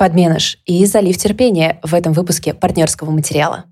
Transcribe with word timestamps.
подменыш 0.00 0.56
и 0.64 0.86
залив 0.86 1.18
терпения 1.18 1.78
в 1.82 1.92
этом 1.92 2.14
выпуске 2.14 2.54
партнерского 2.54 3.10
материала. 3.10 3.66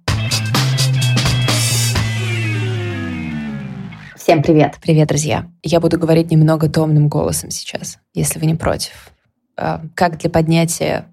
Всем 4.14 4.42
привет. 4.42 4.76
Привет, 4.82 5.08
друзья. 5.08 5.50
Я 5.62 5.80
буду 5.80 5.98
говорить 5.98 6.30
немного 6.30 6.68
томным 6.68 7.08
голосом 7.08 7.50
сейчас, 7.50 7.98
если 8.12 8.38
вы 8.38 8.44
не 8.44 8.54
против. 8.54 9.10
А, 9.56 9.80
как 9.94 10.18
для 10.18 10.28
поднятия 10.28 11.06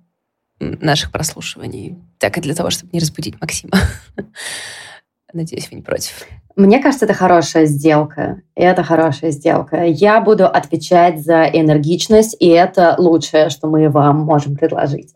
наших 0.59 1.13
прослушиваний, 1.13 1.95
так 2.17 2.37
и 2.37 2.41
для 2.41 2.53
того, 2.53 2.69
чтобы 2.69 2.89
не 2.91 2.99
разбудить 2.99 3.39
Максима. 3.39 3.79
Надеюсь, 5.33 5.69
вы 5.71 5.77
не 5.77 5.81
против. 5.81 6.27
Мне 6.55 6.79
кажется, 6.79 7.03
это 7.03 7.13
хорошая 7.13 7.65
сделка. 7.65 8.41
Это 8.55 8.81
хорошая 8.81 9.31
сделка. 9.31 9.83
Я 9.83 10.21
буду 10.21 10.45
отвечать 10.45 11.21
за 11.21 11.43
энергичность, 11.43 12.37
и 12.39 12.47
это 12.47 12.95
лучшее, 12.97 13.49
что 13.49 13.67
мы 13.67 13.89
вам 13.89 14.19
можем 14.21 14.55
предложить. 14.55 15.13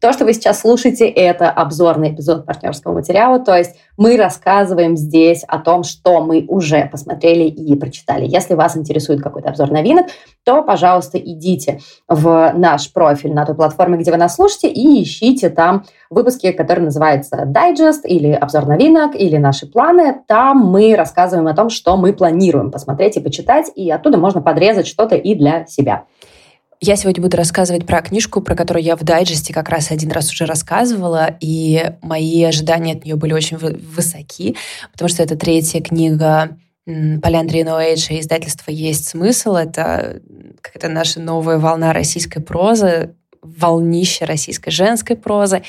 То, 0.00 0.12
что 0.14 0.24
вы 0.24 0.32
сейчас 0.32 0.60
слушаете, 0.60 1.06
это 1.06 1.50
обзорный 1.50 2.14
эпизод 2.14 2.46
партнерского 2.46 2.94
материала, 2.94 3.38
то 3.38 3.54
есть 3.54 3.76
мы 3.98 4.16
рассказываем 4.16 4.96
здесь 4.96 5.44
о 5.46 5.58
том, 5.58 5.82
что 5.82 6.22
мы 6.22 6.46
уже 6.48 6.88
посмотрели 6.90 7.44
и 7.44 7.74
прочитали. 7.74 8.26
Если 8.26 8.54
вас 8.54 8.76
интересует 8.76 9.20
какой-то 9.20 9.50
обзор 9.50 9.70
новинок, 9.70 10.06
то, 10.44 10.62
пожалуйста, 10.62 11.18
идите 11.18 11.80
в 12.06 12.52
наш 12.56 12.92
профиль 12.92 13.34
на 13.34 13.44
той 13.44 13.56
платформе, 13.56 13.98
где 13.98 14.12
вы 14.12 14.16
нас 14.16 14.36
слушаете, 14.36 14.68
и 14.68 15.02
ищите 15.02 15.50
там 15.50 15.84
выпуски, 16.10 16.52
которые 16.52 16.86
называются 16.86 17.44
Digest 17.44 18.02
или 18.04 18.30
обзор 18.30 18.66
новинок, 18.66 19.16
или 19.16 19.36
наши 19.36 19.66
планы. 19.66 20.22
Там 20.28 20.58
мы 20.58 20.94
рассказываем 20.94 21.48
о 21.48 21.54
том, 21.54 21.68
что 21.68 21.96
мы 21.96 22.12
планируем 22.12 22.70
посмотреть 22.70 23.16
и 23.16 23.20
почитать, 23.20 23.70
и 23.74 23.90
оттуда 23.90 24.16
можно 24.16 24.40
подрезать 24.40 24.86
что-то 24.86 25.16
и 25.16 25.34
для 25.34 25.66
себя. 25.66 26.04
Я 26.80 26.94
сегодня 26.94 27.20
буду 27.20 27.36
рассказывать 27.36 27.86
про 27.86 28.00
книжку, 28.02 28.40
про 28.40 28.54
которую 28.54 28.84
я 28.84 28.94
в 28.94 29.02
дайджесте 29.02 29.52
как 29.52 29.68
раз 29.68 29.90
один 29.90 30.12
раз 30.12 30.30
уже 30.30 30.46
рассказывала, 30.46 31.36
и 31.40 31.92
мои 32.02 32.44
ожидания 32.44 32.92
от 32.92 33.04
нее 33.04 33.16
были 33.16 33.32
очень 33.32 33.56
высоки, 33.56 34.56
потому 34.92 35.08
что 35.08 35.24
это 35.24 35.34
третья 35.36 35.80
книга 35.80 36.56
Поля 36.86 37.40
Андрея 37.40 37.64
Ноэйджа 37.64 38.18
издательства 38.20 38.70
«Есть 38.70 39.08
смысл». 39.08 39.54
Это 39.54 40.22
какая-то 40.60 40.88
наша 40.88 41.20
новая 41.20 41.58
волна 41.58 41.92
российской 41.92 42.40
прозы, 42.40 43.14
волнище 43.42 44.24
российской 44.24 44.70
женской 44.70 45.16
прозы. 45.16 45.62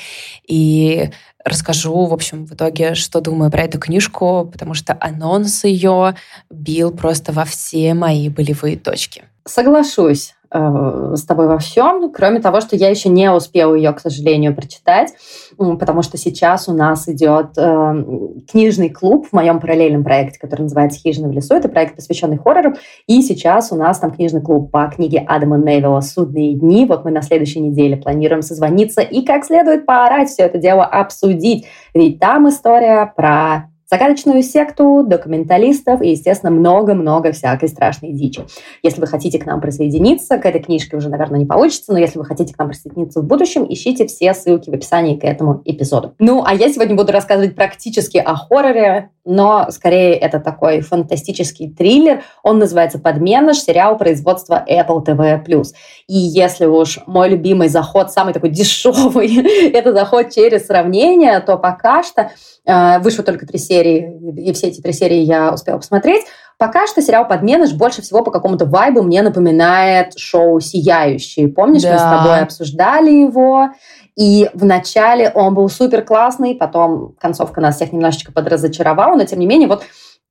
И 0.46 1.10
расскажу, 1.44 2.06
в 2.06 2.14
общем, 2.14 2.46
в 2.46 2.54
итоге, 2.54 2.94
что 2.94 3.20
думаю 3.20 3.50
про 3.50 3.64
эту 3.64 3.80
книжку, 3.80 4.48
потому 4.50 4.74
что 4.74 4.96
анонс 5.00 5.64
ее 5.64 6.14
бил 6.50 6.92
просто 6.92 7.32
во 7.32 7.44
все 7.44 7.94
мои 7.94 8.28
болевые 8.28 8.76
точки. 8.76 9.24
Соглашусь. 9.44 10.34
Э, 10.52 11.12
с 11.14 11.22
тобой 11.22 11.46
во 11.46 11.58
всем, 11.58 12.10
кроме 12.10 12.40
того, 12.40 12.60
что 12.60 12.74
я 12.74 12.88
еще 12.88 13.08
не 13.08 13.30
успела 13.30 13.72
ее, 13.72 13.92
к 13.92 14.00
сожалению, 14.00 14.52
прочитать, 14.52 15.12
потому 15.56 16.02
что 16.02 16.16
сейчас 16.16 16.68
у 16.68 16.72
нас 16.72 17.08
идет 17.08 17.56
э, 17.56 18.04
книжный 18.50 18.88
клуб 18.88 19.28
в 19.28 19.32
моем 19.32 19.60
параллельном 19.60 20.02
проекте, 20.02 20.40
который 20.40 20.62
называется 20.62 20.98
«Хижина 20.98 21.28
в 21.28 21.32
лесу». 21.32 21.54
Это 21.54 21.68
проект, 21.68 21.94
посвященный 21.94 22.36
хоррору. 22.36 22.74
И 23.06 23.22
сейчас 23.22 23.70
у 23.70 23.76
нас 23.76 24.00
там 24.00 24.10
книжный 24.10 24.40
клуб 24.40 24.72
по 24.72 24.88
книге 24.88 25.20
Адама 25.20 25.56
Невилла 25.56 26.00
«Судные 26.00 26.54
дни». 26.54 26.84
Вот 26.84 27.04
мы 27.04 27.12
на 27.12 27.22
следующей 27.22 27.60
неделе 27.60 27.96
планируем 27.96 28.42
созвониться 28.42 29.02
и 29.02 29.24
как 29.24 29.44
следует 29.44 29.86
поорать 29.86 30.30
все 30.30 30.42
это 30.42 30.58
дело, 30.58 30.84
обсудить. 30.84 31.66
Ведь 31.94 32.18
там 32.18 32.48
история 32.48 33.12
про 33.16 33.69
загадочную 33.90 34.42
секту, 34.42 35.02
документалистов 35.04 36.00
и, 36.00 36.10
естественно, 36.10 36.52
много-много 36.52 37.32
всякой 37.32 37.68
страшной 37.68 38.12
дичи. 38.12 38.42
Если 38.82 39.00
вы 39.00 39.08
хотите 39.08 39.38
к 39.38 39.46
нам 39.46 39.60
присоединиться, 39.60 40.38
к 40.38 40.46
этой 40.46 40.62
книжке 40.62 40.96
уже, 40.96 41.08
наверное, 41.08 41.40
не 41.40 41.46
получится, 41.46 41.92
но 41.92 41.98
если 41.98 42.18
вы 42.18 42.24
хотите 42.24 42.54
к 42.54 42.58
нам 42.58 42.68
присоединиться 42.68 43.20
в 43.20 43.24
будущем, 43.24 43.66
ищите 43.68 44.06
все 44.06 44.32
ссылки 44.32 44.70
в 44.70 44.74
описании 44.74 45.16
к 45.16 45.24
этому 45.24 45.60
эпизоду. 45.64 46.14
Ну, 46.20 46.44
а 46.46 46.54
я 46.54 46.72
сегодня 46.72 46.94
буду 46.94 47.10
рассказывать 47.10 47.56
практически 47.56 48.18
о 48.18 48.36
хорроре, 48.36 49.10
но 49.24 49.66
скорее 49.70 50.14
это 50.14 50.38
такой 50.38 50.80
фантастический 50.82 51.70
триллер. 51.70 52.22
Он 52.44 52.58
называется 52.58 52.98
«Подменыш», 52.98 53.58
сериал 53.58 53.98
производства 53.98 54.64
Apple 54.68 55.04
TV+. 55.04 55.64
И 56.06 56.16
если 56.16 56.66
уж 56.66 57.00
мой 57.06 57.28
любимый 57.28 57.68
заход, 57.68 58.12
самый 58.12 58.32
такой 58.32 58.50
дешевый, 58.50 59.70
это 59.72 59.92
заход 59.92 60.30
через 60.30 60.66
сравнение, 60.66 61.40
то 61.40 61.56
пока 61.58 62.02
что 62.04 62.30
Э, 62.66 62.98
вышло 63.00 63.24
только 63.24 63.46
три 63.46 63.58
серии, 63.58 63.79
и 63.86 64.52
все 64.52 64.68
эти 64.68 64.80
три 64.80 64.92
серии 64.92 65.18
я 65.18 65.52
успела 65.52 65.78
посмотреть. 65.78 66.24
Пока 66.58 66.86
что 66.86 67.00
сериал 67.00 67.26
«Подменыш» 67.26 67.72
больше 67.72 68.02
всего 68.02 68.22
по 68.22 68.30
какому-то 68.30 68.66
вайбу 68.66 69.02
мне 69.02 69.22
напоминает 69.22 70.18
шоу 70.18 70.60
«Сияющий». 70.60 71.46
Помнишь, 71.46 71.82
да. 71.82 71.92
мы 71.92 71.98
с 71.98 72.02
тобой 72.02 72.40
обсуждали 72.40 73.10
его? 73.10 73.70
И 74.14 74.50
вначале 74.52 75.30
он 75.34 75.54
был 75.54 75.70
супер 75.70 76.02
классный, 76.02 76.54
потом 76.54 77.14
концовка 77.18 77.62
нас 77.62 77.76
всех 77.76 77.92
немножечко 77.92 78.32
подразочаровала, 78.32 79.16
но 79.16 79.24
тем 79.24 79.38
не 79.38 79.46
менее 79.46 79.68
вот 79.68 79.84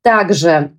также 0.03 0.73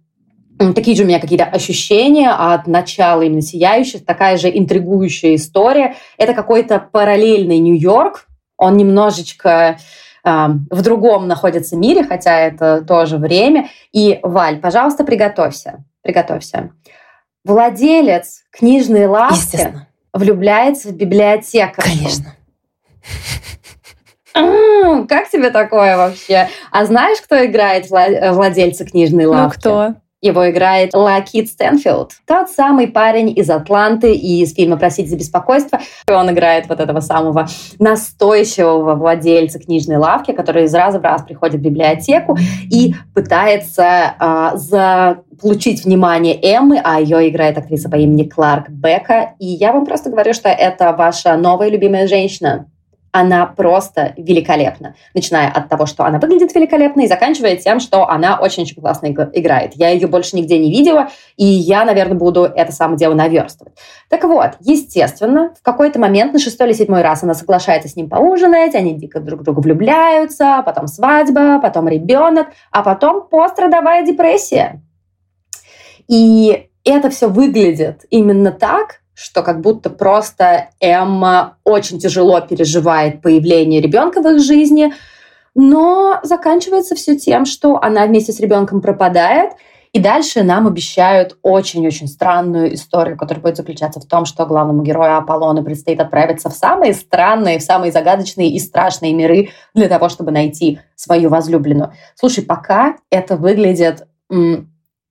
такие 0.75 0.97
же 0.97 1.03
у 1.03 1.06
меня 1.06 1.19
какие-то 1.19 1.47
ощущения 1.47 2.30
от 2.30 2.66
начала 2.66 3.22
именно 3.22 3.42
«Сияющих», 3.42 4.04
такая 4.04 4.36
же 4.36 4.48
интригующая 4.48 5.34
история. 5.34 5.97
Это 6.19 6.34
какой-то 6.34 6.78
параллельный 6.78 7.59
Нью-Йорк, 7.59 8.26
он 8.56 8.76
немножечко 8.76 9.78
в 10.70 10.82
другом 10.82 11.28
находится 11.28 11.76
мире, 11.76 12.04
хотя 12.04 12.38
это 12.38 12.82
тоже 12.82 13.18
время. 13.18 13.68
И, 13.92 14.20
Валь, 14.22 14.60
пожалуйста, 14.60 15.04
приготовься. 15.04 15.84
Приготовься. 16.02 16.70
Владелец 17.44 18.42
книжной 18.50 19.06
лавки 19.06 19.74
влюбляется 20.12 20.88
в 20.88 20.92
библиотекаршу. 20.92 21.91
Конечно. 21.91 22.34
как 25.08 25.28
тебе 25.30 25.50
такое 25.50 25.96
вообще? 25.96 26.48
А 26.70 26.84
знаешь, 26.84 27.20
кто 27.20 27.44
играет 27.44 27.88
владельца 27.91 28.84
книжной 28.84 29.24
ну, 29.24 29.30
лавки? 29.32 29.56
Ну, 29.56 29.60
кто? 29.60 29.94
Его 30.22 30.50
играет 30.50 30.92
Лакит 30.92 31.48
Стэнфилд. 31.48 32.12
Тот 32.26 32.50
самый 32.50 32.88
парень 32.88 33.32
из 33.34 33.48
Атланты 33.48 34.12
и 34.14 34.42
из 34.42 34.54
фильма 34.54 34.76
«Просить 34.76 35.08
за 35.08 35.16
беспокойство». 35.16 35.81
Он 36.10 36.31
играет 36.31 36.69
вот 36.69 36.78
этого 36.78 37.00
самого 37.00 37.48
настойчивого 37.78 38.97
владельца 38.97 39.59
книжной 39.59 39.97
лавки, 39.97 40.32
который 40.32 40.64
из 40.64 40.75
раза 40.75 40.98
в 41.00 41.03
раз 41.03 41.22
приходит 41.22 41.56
в 41.56 41.64
библиотеку 41.64 42.36
и 42.70 42.94
пытается 43.14 44.14
э, 44.20 44.50
заполучить 44.56 45.86
внимание 45.86 46.38
Эммы, 46.42 46.80
а 46.84 47.00
ее 47.00 47.26
играет 47.30 47.56
актриса 47.56 47.88
по 47.88 47.97
имени 47.97 48.25
Кларк 48.28 48.69
Бека. 48.69 49.34
И 49.38 49.47
я 49.47 49.72
вам 49.72 49.86
просто 49.86 50.10
говорю, 50.10 50.34
что 50.34 50.50
это 50.50 50.92
ваша 50.92 51.34
новая 51.38 51.70
любимая 51.70 52.06
женщина 52.06 52.66
она 53.12 53.47
просто 53.47 54.15
великолепна. 54.16 54.94
Начиная 55.15 55.50
от 55.50 55.69
того, 55.69 55.87
что 55.87 56.04
она 56.04 56.19
выглядит 56.19 56.54
великолепно, 56.54 57.03
и 57.03 57.09
заканчивая 57.09 57.56
тем, 57.56 57.81
что 57.81 58.09
она 58.09 58.38
очень-очень 58.41 58.81
классно 58.81 59.09
играет. 59.09 59.72
Я 59.75 59.91
ее 59.91 60.06
больше 60.06 60.37
нигде 60.37 60.59
не 60.59 60.71
видела, 60.71 61.09
и 61.37 61.44
я, 61.44 61.84
наверное, 61.84 62.16
буду 62.16 62.44
это 62.44 62.72
самое 62.72 62.98
дело 62.98 63.15
наверстывать. 63.15 63.75
Так 64.09 64.25
вот, 64.25 64.53
естественно, 64.60 65.54
в 65.59 65.62
какой-то 65.62 65.98
момент, 65.98 66.32
на 66.32 66.38
шестой 66.38 66.69
или 66.69 66.75
седьмой 66.75 67.03
раз 67.03 67.22
она 67.22 67.34
соглашается 67.34 67.88
с 67.88 67.97
ним 67.97 68.09
поужинать, 68.09 68.75
они 68.75 68.94
дико 68.94 69.21
друг 69.21 69.42
друга 69.42 69.60
влюбляются, 69.60 70.62
потом 70.65 70.87
свадьба, 70.87 71.60
потом 71.60 71.88
ребенок, 71.88 72.48
а 72.71 72.82
потом 72.82 73.27
пострадовая 73.28 74.04
депрессия. 74.04 74.82
И 76.09 76.69
это 76.84 77.10
все 77.10 77.28
выглядит 77.28 78.04
именно 78.10 78.53
так, 78.53 79.00
что 79.15 79.43
как 79.43 79.60
будто 79.60 79.91
просто 79.91 80.71
Эмма 80.81 81.56
очень 81.65 81.98
тяжело 81.98 82.41
переживает 82.41 83.22
появление 83.22 83.81
ребенка 83.81 84.22
в 84.22 84.26
их 84.26 84.43
жизни, 84.43 84.93
но 85.54 86.21
заканчивается 86.22 86.94
все 86.94 87.19
тем, 87.19 87.44
что 87.44 87.82
она 87.82 88.06
вместе 88.06 88.32
с 88.32 88.41
ребенком 88.41 88.81
пропадает, 88.81 89.53
и 89.93 89.98
дальше 89.98 90.44
нам 90.44 90.69
обещают 90.69 91.37
очень-очень 91.43 92.06
странную 92.06 92.75
историю, 92.75 93.16
которая 93.16 93.43
будет 93.43 93.56
заключаться 93.56 93.98
в 93.98 94.06
том, 94.06 94.25
что 94.25 94.47
главному 94.47 94.82
герою 94.82 95.16
Аполлону 95.16 95.65
предстоит 95.65 95.98
отправиться 95.98 96.48
в 96.48 96.54
самые 96.54 96.94
странные, 96.94 97.59
в 97.59 97.62
самые 97.62 97.91
загадочные 97.91 98.50
и 98.50 98.60
страшные 98.60 99.12
миры 99.12 99.48
для 99.74 99.89
того, 99.89 100.09
чтобы 100.09 100.30
найти 100.30 100.78
свою 100.95 101.28
возлюбленную. 101.28 101.92
Слушай, 102.15 102.45
пока 102.45 102.98
это 103.10 103.36
выглядит 103.36 104.07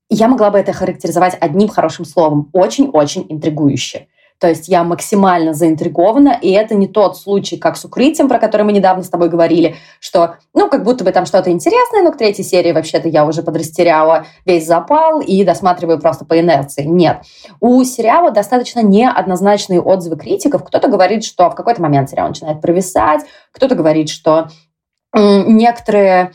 я 0.10 0.28
могла 0.28 0.50
бы 0.50 0.58
это 0.58 0.74
характеризовать 0.74 1.38
одним 1.40 1.70
хорошим 1.70 2.06
словом. 2.06 2.50
Очень-очень 2.54 3.26
интригующе. 3.30 4.08
То 4.40 4.48
есть 4.48 4.70
я 4.70 4.86
максимально 4.86 5.54
заинтригована, 5.54 6.40
и 6.42 6.50
это 6.52 6.74
не 6.74 6.88
тот 6.88 7.18
случай, 7.18 7.58
как 7.58 7.76
с 7.76 7.84
укрытием, 7.84 8.30
про 8.30 8.40
который 8.40 8.62
мы 8.62 8.72
недавно 8.72 9.04
с 9.04 9.10
тобой 9.10 9.28
говорили, 9.28 9.76
что, 10.00 10.36
ну, 10.54 10.70
как 10.70 10.86
будто 10.86 11.04
бы 11.04 11.12
там 11.12 11.26
что-то 11.26 11.52
интересное, 11.52 12.04
но 12.04 12.14
к 12.14 12.18
третьей 12.18 12.46
серии 12.46 12.72
вообще-то 12.72 13.10
я 13.10 13.26
уже 13.26 13.44
подрастеряла 13.44 14.28
весь 14.46 14.66
запал 14.66 15.20
и 15.20 15.44
досматриваю 15.44 16.00
просто 16.00 16.24
по 16.24 16.40
инерции. 16.40 16.84
Нет. 16.84 17.24
У 17.60 17.84
сериала 17.84 18.32
достаточно 18.32 18.80
неоднозначные 18.80 19.82
отзывы 19.82 20.16
критиков. 20.16 20.64
Кто-то 20.64 20.88
говорит, 20.88 21.26
что 21.26 21.50
в 21.50 21.56
какой-то 21.56 21.82
момент 21.82 22.10
сериал 22.10 22.30
начинает 22.30 22.62
провисать, 22.62 23.26
кто-то 23.52 23.76
говорит, 23.76 24.08
что 24.08 24.48
некоторые 25.14 26.32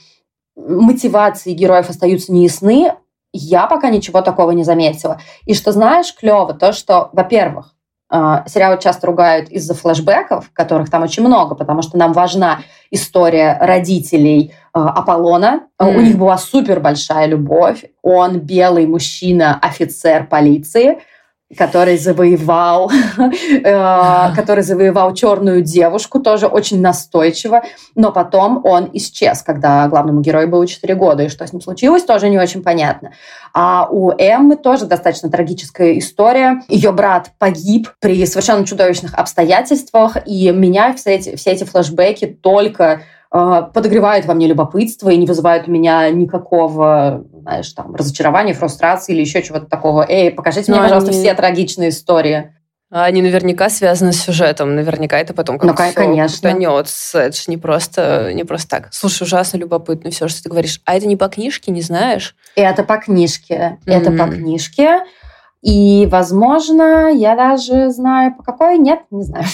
мотивации 0.56 1.52
героев 1.52 1.88
остаются 1.88 2.32
неясны, 2.32 2.92
я 3.36 3.66
пока 3.66 3.90
ничего 3.90 4.22
такого 4.22 4.52
не 4.52 4.64
заметила. 4.64 5.20
И 5.44 5.54
что 5.54 5.72
знаешь, 5.72 6.14
клево, 6.14 6.54
то, 6.54 6.72
что, 6.72 7.10
во-первых, 7.12 7.74
э, 8.12 8.44
сериал 8.46 8.78
часто 8.78 9.06
ругают 9.06 9.48
из-за 9.48 9.74
флэшбэков, 9.74 10.50
которых 10.52 10.90
там 10.90 11.02
очень 11.02 11.24
много, 11.24 11.54
потому 11.54 11.82
что 11.82 11.98
нам 11.98 12.12
важна 12.12 12.60
история 12.90 13.58
родителей 13.60 14.52
э, 14.52 14.78
Аполлона. 14.78 15.62
Mm. 15.80 15.96
У 15.96 16.00
них 16.00 16.16
была 16.16 16.38
супер 16.38 16.80
большая 16.80 17.26
любовь. 17.26 17.84
Он 18.02 18.38
белый 18.38 18.86
мужчина, 18.86 19.58
офицер 19.60 20.26
полиции– 20.26 21.00
который 21.56 21.98
завоевал, 21.98 22.90
э, 23.18 24.34
который 24.34 24.62
завоевал 24.62 25.14
черную 25.14 25.62
девушку, 25.62 26.20
тоже 26.20 26.46
очень 26.46 26.80
настойчиво, 26.80 27.62
но 27.94 28.12
потом 28.12 28.60
он 28.64 28.90
исчез, 28.94 29.42
когда 29.42 29.86
главному 29.88 30.20
герою 30.20 30.48
было 30.48 30.66
4 30.66 30.94
года, 30.94 31.24
и 31.24 31.28
что 31.28 31.46
с 31.46 31.52
ним 31.52 31.60
случилось, 31.60 32.02
тоже 32.02 32.28
не 32.28 32.38
очень 32.38 32.62
понятно. 32.62 33.12
А 33.52 33.86
у 33.90 34.10
Эммы 34.10 34.56
тоже 34.56 34.86
достаточно 34.86 35.30
трагическая 35.30 35.98
история. 35.98 36.62
Ее 36.68 36.92
брат 36.92 37.32
погиб 37.38 37.90
при 38.00 38.24
совершенно 38.26 38.66
чудовищных 38.66 39.14
обстоятельствах, 39.14 40.16
и 40.26 40.50
меня 40.50 40.94
все 40.94 41.14
эти, 41.14 41.36
все 41.36 41.50
эти 41.50 41.64
флешбеки 41.64 42.26
только 42.26 43.02
э, 43.34 43.62
подогревают 43.72 44.26
во 44.26 44.34
мне 44.34 44.46
любопытство 44.46 45.10
и 45.10 45.16
не 45.16 45.26
вызывают 45.26 45.68
у 45.68 45.70
меня 45.70 46.08
никакого 46.10 47.24
знаешь, 47.44 47.70
там, 47.72 47.94
разочарование, 47.94 48.54
фрустрации 48.54 49.12
или 49.12 49.20
еще 49.20 49.42
чего-то 49.42 49.66
такого. 49.66 50.06
Эй, 50.08 50.30
покажите 50.30 50.72
мне, 50.72 50.80
ну, 50.80 50.86
пожалуйста, 50.86 51.10
они... 51.10 51.20
все 51.20 51.34
трагичные 51.34 51.90
истории. 51.90 52.54
Они 52.90 53.22
наверняка 53.22 53.68
связаны 53.70 54.12
с 54.12 54.22
сюжетом. 54.22 54.74
Наверняка 54.76 55.18
это 55.18 55.34
потом 55.34 55.58
как-то 55.58 55.84
ну, 55.86 55.94
конечно. 55.94 56.50
тонется. 56.50 57.18
Это 57.18 57.36
же 57.36 57.44
не 57.48 57.56
просто, 57.56 58.32
не 58.32 58.44
просто 58.44 58.68
так. 58.68 58.88
Слушай, 58.92 59.24
ужасно 59.24 59.58
любопытно 59.58 60.10
все, 60.10 60.28
что 60.28 60.42
ты 60.42 60.48
говоришь. 60.48 60.80
А 60.84 60.94
это 60.94 61.06
не 61.06 61.16
по 61.16 61.28
книжке, 61.28 61.72
не 61.72 61.82
знаешь? 61.82 62.36
Это 62.54 62.82
по 62.84 62.96
книжке. 62.96 63.78
Mm-hmm. 63.84 63.92
Это 63.92 64.10
по 64.12 64.30
книжке. 64.30 65.00
И, 65.60 66.06
возможно, 66.10 67.10
я 67.12 67.34
даже 67.34 67.90
знаю, 67.90 68.36
по 68.36 68.42
какой. 68.42 68.78
Нет, 68.78 69.00
не 69.10 69.24
знаю. 69.24 69.46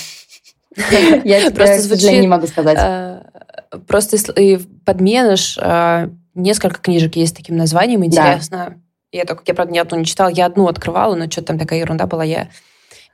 Я 1.24 1.50
тебе, 1.50 2.18
не 2.20 2.28
могу 2.28 2.46
сказать. 2.46 2.78
Просто 3.86 4.16
подменыш 4.84 5.58
а, 5.60 6.10
Несколько 6.34 6.80
книжек 6.80 7.16
есть 7.16 7.34
с 7.34 7.36
таким 7.36 7.56
названием, 7.56 8.04
интересно. 8.04 8.76
Да. 9.12 9.18
Я 9.18 9.24
только, 9.24 9.42
я, 9.46 9.54
правда, 9.54 9.72
ни 9.72 9.78
одну 9.78 9.98
не 9.98 10.04
читала. 10.04 10.28
Я 10.28 10.46
одну 10.46 10.68
открывала, 10.68 11.16
но 11.16 11.28
что-то 11.28 11.48
там 11.48 11.58
такая 11.58 11.80
ерунда 11.80 12.06
была, 12.06 12.22
я 12.22 12.48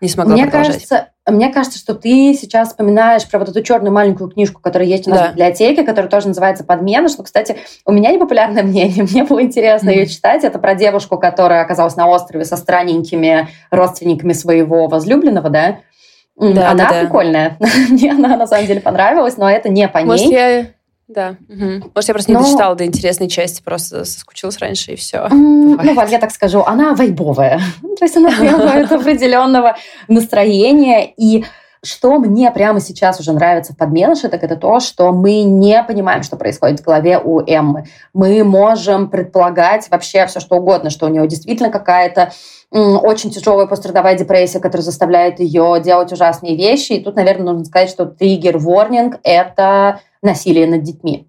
не 0.02 0.08
смогла 0.08 0.34
мне 0.34 0.44
продолжать. 0.44 0.74
Кажется, 0.74 1.08
мне 1.26 1.50
кажется, 1.50 1.78
что 1.78 1.94
ты 1.94 2.34
сейчас 2.34 2.68
вспоминаешь 2.68 3.26
про 3.26 3.38
вот 3.38 3.48
эту 3.48 3.62
черную 3.62 3.94
маленькую 3.94 4.28
книжку, 4.28 4.60
которая 4.60 4.86
есть 4.86 5.06
у 5.06 5.10
нас 5.10 5.20
да. 5.20 5.28
в 5.28 5.30
библиотеке, 5.30 5.84
которая 5.84 6.10
тоже 6.10 6.28
называется 6.28 6.64
«Подмена», 6.64 7.08
что, 7.08 7.22
кстати, 7.22 7.56
у 7.86 7.92
меня 7.92 8.12
непопулярное 8.12 8.62
мнение, 8.62 9.04
мне 9.04 9.24
было 9.24 9.40
интересно 9.40 9.88
mm-hmm. 9.88 9.96
ее 9.96 10.06
читать. 10.06 10.44
Это 10.44 10.58
про 10.58 10.74
девушку, 10.74 11.16
которая 11.16 11.62
оказалась 11.62 11.96
на 11.96 12.06
острове 12.08 12.44
со 12.44 12.58
странненькими 12.58 13.48
родственниками 13.70 14.34
своего 14.34 14.88
возлюбленного, 14.88 15.48
да? 15.48 15.78
Да, 16.38 16.70
она 16.70 16.90
да, 16.90 17.00
прикольная. 17.00 17.56
Да. 17.58 17.66
Мне 17.90 18.12
она 18.12 18.36
на 18.36 18.46
самом 18.46 18.66
деле 18.66 18.80
понравилась, 18.80 19.36
но 19.36 19.50
это 19.50 19.68
не 19.68 19.88
по 19.88 19.98
ней. 19.98 20.04
Может, 20.04 20.30
я 20.30 20.66
да. 21.08 21.36
Угу. 21.48 21.90
Может, 21.94 22.08
я 22.08 22.14
просто 22.14 22.32
не 22.32 22.36
Но... 22.36 22.42
дочитала 22.42 22.74
до 22.74 22.84
интересной 22.84 23.28
части, 23.28 23.62
просто 23.62 24.04
соскучилась 24.04 24.58
раньше, 24.58 24.92
и 24.92 24.96
все. 24.96 25.28
Ну, 25.30 25.76
Валь, 25.76 26.10
я 26.10 26.18
так 26.18 26.32
скажу, 26.32 26.62
она 26.66 26.94
вайбовая. 26.94 27.60
То 27.98 28.04
есть 28.04 28.16
она 28.16 28.30
требует 28.36 28.90
определенного 28.90 29.76
настроения. 30.08 31.12
И 31.16 31.44
что 31.86 32.18
мне 32.18 32.50
прямо 32.50 32.80
сейчас 32.80 33.20
уже 33.20 33.32
нравится 33.32 33.72
в 33.72 33.76
подменыше, 33.76 34.28
так 34.28 34.42
это 34.42 34.56
то, 34.56 34.80
что 34.80 35.12
мы 35.12 35.42
не 35.42 35.82
понимаем, 35.82 36.22
что 36.22 36.36
происходит 36.36 36.80
в 36.80 36.84
голове 36.84 37.18
у 37.18 37.40
Эммы. 37.40 37.86
Мы 38.12 38.44
можем 38.44 39.08
предполагать 39.08 39.88
вообще 39.90 40.26
все, 40.26 40.40
что 40.40 40.56
угодно, 40.56 40.90
что 40.90 41.06
у 41.06 41.08
нее 41.08 41.26
действительно 41.26 41.70
какая-то 41.70 42.32
очень 42.70 43.30
тяжелая 43.30 43.66
пострадовая 43.66 44.16
депрессия, 44.16 44.60
которая 44.60 44.84
заставляет 44.84 45.40
ее 45.40 45.80
делать 45.82 46.12
ужасные 46.12 46.56
вещи. 46.56 46.92
И 46.94 47.02
тут, 47.02 47.16
наверное, 47.16 47.46
нужно 47.46 47.64
сказать, 47.64 47.90
что 47.90 48.06
триггер-ворнинг– 48.06 49.20
это 49.22 50.00
насилие 50.22 50.66
над 50.66 50.82
детьми. 50.82 51.28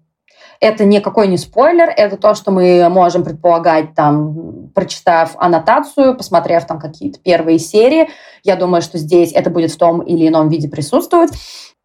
Это 0.60 0.84
никакой 0.84 1.28
не 1.28 1.38
спойлер, 1.38 1.88
это 1.88 2.16
то, 2.16 2.34
что 2.34 2.50
мы 2.50 2.88
можем 2.88 3.22
предполагать, 3.22 3.94
там, 3.94 4.70
прочитав 4.74 5.34
аннотацию, 5.36 6.16
посмотрев 6.16 6.66
там 6.66 6.80
какие-то 6.80 7.20
первые 7.20 7.58
серии. 7.58 8.08
Я 8.42 8.56
думаю, 8.56 8.82
что 8.82 8.98
здесь 8.98 9.32
это 9.32 9.50
будет 9.50 9.70
в 9.70 9.78
том 9.78 10.00
или 10.00 10.26
ином 10.26 10.48
виде 10.48 10.68
присутствовать. 10.68 11.30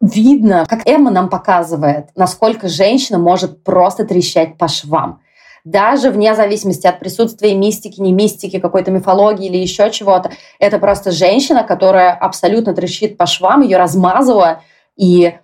Видно, 0.00 0.66
как 0.68 0.86
Эмма 0.86 1.10
нам 1.10 1.28
показывает, 1.28 2.08
насколько 2.16 2.68
женщина 2.68 3.18
может 3.18 3.62
просто 3.62 4.04
трещать 4.04 4.58
по 4.58 4.68
швам 4.68 5.20
даже 5.64 6.10
вне 6.10 6.34
зависимости 6.34 6.86
от 6.86 7.00
присутствия 7.00 7.54
мистики, 7.54 8.00
не 8.00 8.12
мистики, 8.12 8.60
какой-то 8.60 8.90
мифологии 8.90 9.46
или 9.46 9.56
еще 9.56 9.90
чего-то. 9.90 10.30
Это 10.58 10.78
просто 10.78 11.10
женщина, 11.10 11.64
которая 11.64 12.12
абсолютно 12.12 12.74
трещит 12.74 13.16
по 13.16 13.26
швам, 13.26 13.62
ее 13.62 13.78
размазывала, 13.78 14.60
и 14.96 15.34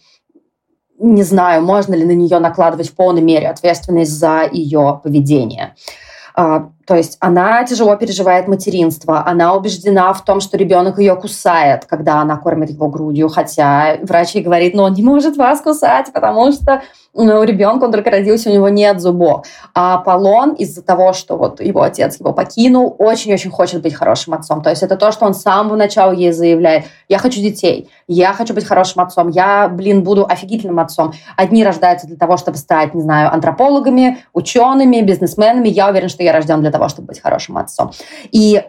не 1.01 1.23
знаю, 1.23 1.63
можно 1.63 1.95
ли 1.95 2.05
на 2.05 2.13
нее 2.13 2.39
накладывать 2.39 2.91
в 2.91 2.95
полной 2.95 3.23
мере 3.23 3.49
ответственность 3.49 4.13
за 4.13 4.49
ее 4.51 5.01
поведение. 5.03 5.75
То 6.91 6.97
есть 6.97 7.19
она 7.21 7.63
тяжело 7.63 7.95
переживает 7.95 8.49
материнство, 8.49 9.25
она 9.25 9.55
убеждена 9.55 10.13
в 10.13 10.25
том, 10.25 10.41
что 10.41 10.57
ребенок 10.57 10.99
ее 10.99 11.15
кусает, 11.15 11.85
когда 11.85 12.21
она 12.21 12.37
кормит 12.37 12.71
его 12.71 12.89
грудью, 12.89 13.29
хотя 13.29 13.99
врач 14.03 14.35
ей 14.35 14.43
говорит, 14.43 14.75
но 14.75 14.83
он 14.83 14.95
не 14.95 15.05
может 15.05 15.37
вас 15.37 15.61
кусать, 15.61 16.13
потому 16.13 16.51
что 16.51 16.83
ну, 17.13 17.41
у 17.41 17.43
ребенка, 17.43 17.85
он 17.85 17.93
только 17.93 18.11
родился, 18.11 18.51
у 18.51 18.53
него 18.53 18.69
нет 18.69 19.01
зубов. 19.01 19.45
А 19.75 19.95
Аполлон 19.95 20.53
из-за 20.53 20.81
того, 20.81 21.13
что 21.13 21.37
вот 21.37 21.61
его 21.61 21.83
отец 21.83 22.21
его 22.21 22.33
покинул, 22.33 22.95
очень-очень 22.99 23.51
хочет 23.51 23.83
быть 23.83 23.95
хорошим 23.95 24.35
отцом. 24.35 24.63
То 24.63 24.71
есть 24.71 24.85
это 24.85 24.97
то, 24.97 25.11
что 25.11 25.27
он 25.27 25.35
с 25.35 25.43
самого 25.43 25.75
начала 25.75 26.13
ей 26.13 26.31
заявляет. 26.31 26.85
Я 27.09 27.19
хочу 27.19 27.41
детей, 27.41 27.91
я 28.07 28.33
хочу 28.33 28.55
быть 28.55 28.65
хорошим 28.65 29.03
отцом, 29.03 29.29
я, 29.29 29.69
блин, 29.69 30.05
буду 30.05 30.25
офигительным 30.25 30.79
отцом. 30.79 31.13
Одни 31.37 31.65
рождаются 31.65 32.07
для 32.07 32.17
того, 32.17 32.37
чтобы 32.37 32.59
стать, 32.59 32.95
не 32.95 33.03
знаю, 33.03 33.33
антропологами, 33.35 34.19
учеными, 34.33 35.01
бизнесменами. 35.01 35.69
Я 35.69 35.89
уверен, 35.89 36.09
что 36.09 36.23
я 36.23 36.33
рожден 36.33 36.61
для 36.61 36.71
того, 36.71 36.80
чтобы 36.89 37.09
быть 37.09 37.21
хорошим 37.21 37.59
отцом. 37.59 37.93
И 38.31 38.63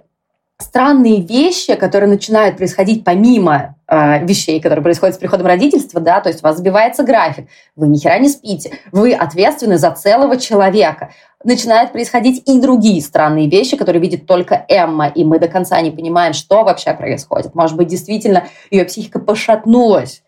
странные 0.62 1.22
вещи, 1.22 1.76
которые 1.76 2.10
начинают 2.10 2.58
происходить 2.58 3.04
помимо 3.04 3.76
э, 3.88 4.24
вещей, 4.26 4.62
которые 4.62 4.84
происходят 4.84 5.16
с 5.16 5.20
приходом 5.20 5.48
родительства, 5.48 6.00
да, 6.00 6.22
то 6.22 6.30
есть 6.30 6.44
у 6.44 6.48
вас 6.48 6.58
сбивается 6.58 7.04
график, 7.04 7.48
вы 7.76 7.88
ни 7.88 7.98
хера 7.98 8.18
не 8.20 8.30
спите, 8.30 8.80
вы 8.92 9.14
ответственны 9.14 9.78
за 9.78 9.92
целого 9.92 10.38
человека. 10.38 11.12
Начинают 11.44 11.92
происходить 11.92 12.48
и 12.48 12.60
другие 12.62 13.02
странные 13.02 13.50
вещи, 13.50 13.76
которые 13.76 14.02
видит 14.02 14.28
только 14.28 14.64
Эмма, 14.70 15.08
и 15.08 15.24
мы 15.24 15.40
до 15.40 15.48
конца 15.48 15.82
не 15.82 15.90
понимаем, 15.92 16.34
что 16.34 16.64
вообще 16.64 16.94
происходит. 16.94 17.56
Может 17.56 17.76
быть, 17.76 17.88
действительно 17.88 18.46
ее 18.70 18.86
психика 18.86 19.20
пошатнулась 19.20 20.22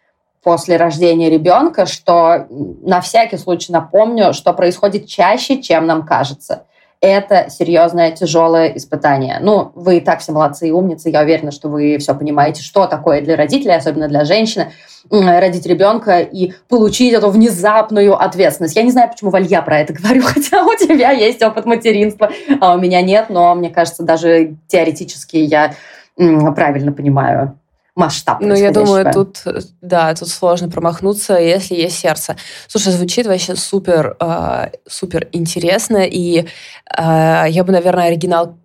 после 0.43 0.75
рождения 0.75 1.29
ребенка, 1.29 1.85
что 1.85 2.47
на 2.49 2.99
всякий 2.99 3.37
случай 3.37 3.71
напомню, 3.71 4.33
что 4.33 4.53
происходит 4.53 5.07
чаще, 5.07 5.61
чем 5.61 5.85
нам 5.85 6.05
кажется 6.05 6.65
это 7.03 7.49
серьезное, 7.49 8.11
тяжелое 8.11 8.69
испытание. 8.77 9.39
Ну, 9.41 9.73
вы 9.75 9.97
и 9.97 9.99
так 9.99 10.21
все 10.21 10.31
молодцы 10.31 10.69
и 10.69 10.71
умницы. 10.71 11.09
Я 11.09 11.21
уверена, 11.21 11.51
что 11.51 11.67
вы 11.67 11.97
все 11.97 12.15
понимаете, 12.15 12.63
что 12.63 12.87
такое 12.87 13.21
для 13.21 13.35
родителей, 13.35 13.75
особенно 13.75 14.07
для 14.07 14.23
женщины, 14.23 14.71
родить 15.09 15.65
ребенка 15.65 16.21
и 16.21 16.53
получить 16.69 17.11
эту 17.11 17.29
внезапную 17.29 18.17
ответственность. 18.17 18.77
Я 18.77 18.83
не 18.83 18.91
знаю, 18.91 19.09
почему 19.11 19.31
Валья 19.31 19.61
про 19.61 19.79
это 19.79 19.91
говорю, 20.01 20.21
хотя 20.23 20.63
у 20.63 20.73
тебя 20.77 21.11
есть 21.11 21.43
опыт 21.43 21.65
материнства, 21.65 22.31
а 22.61 22.75
у 22.75 22.79
меня 22.79 23.01
нет, 23.01 23.25
но 23.29 23.53
мне 23.53 23.69
кажется, 23.69 24.03
даже 24.03 24.55
теоретически 24.67 25.35
я 25.35 25.73
правильно 26.15 26.93
понимаю 26.93 27.57
масштаб. 27.95 28.39
Ну, 28.41 28.55
я 28.55 28.71
думаю, 28.71 29.11
тут, 29.13 29.43
да, 29.81 30.13
тут 30.15 30.27
сложно 30.29 30.69
промахнуться, 30.69 31.37
если 31.37 31.75
есть 31.75 31.99
сердце. 31.99 32.35
Слушай, 32.67 32.91
звучит 32.91 33.27
вообще 33.27 33.55
супер, 33.55 34.15
э, 34.19 34.71
супер 34.87 35.27
интересно, 35.31 36.03
и 36.03 36.47
я 36.97 37.63
бы, 37.63 37.71
наверное, 37.71 38.07
оригинал 38.07 38.57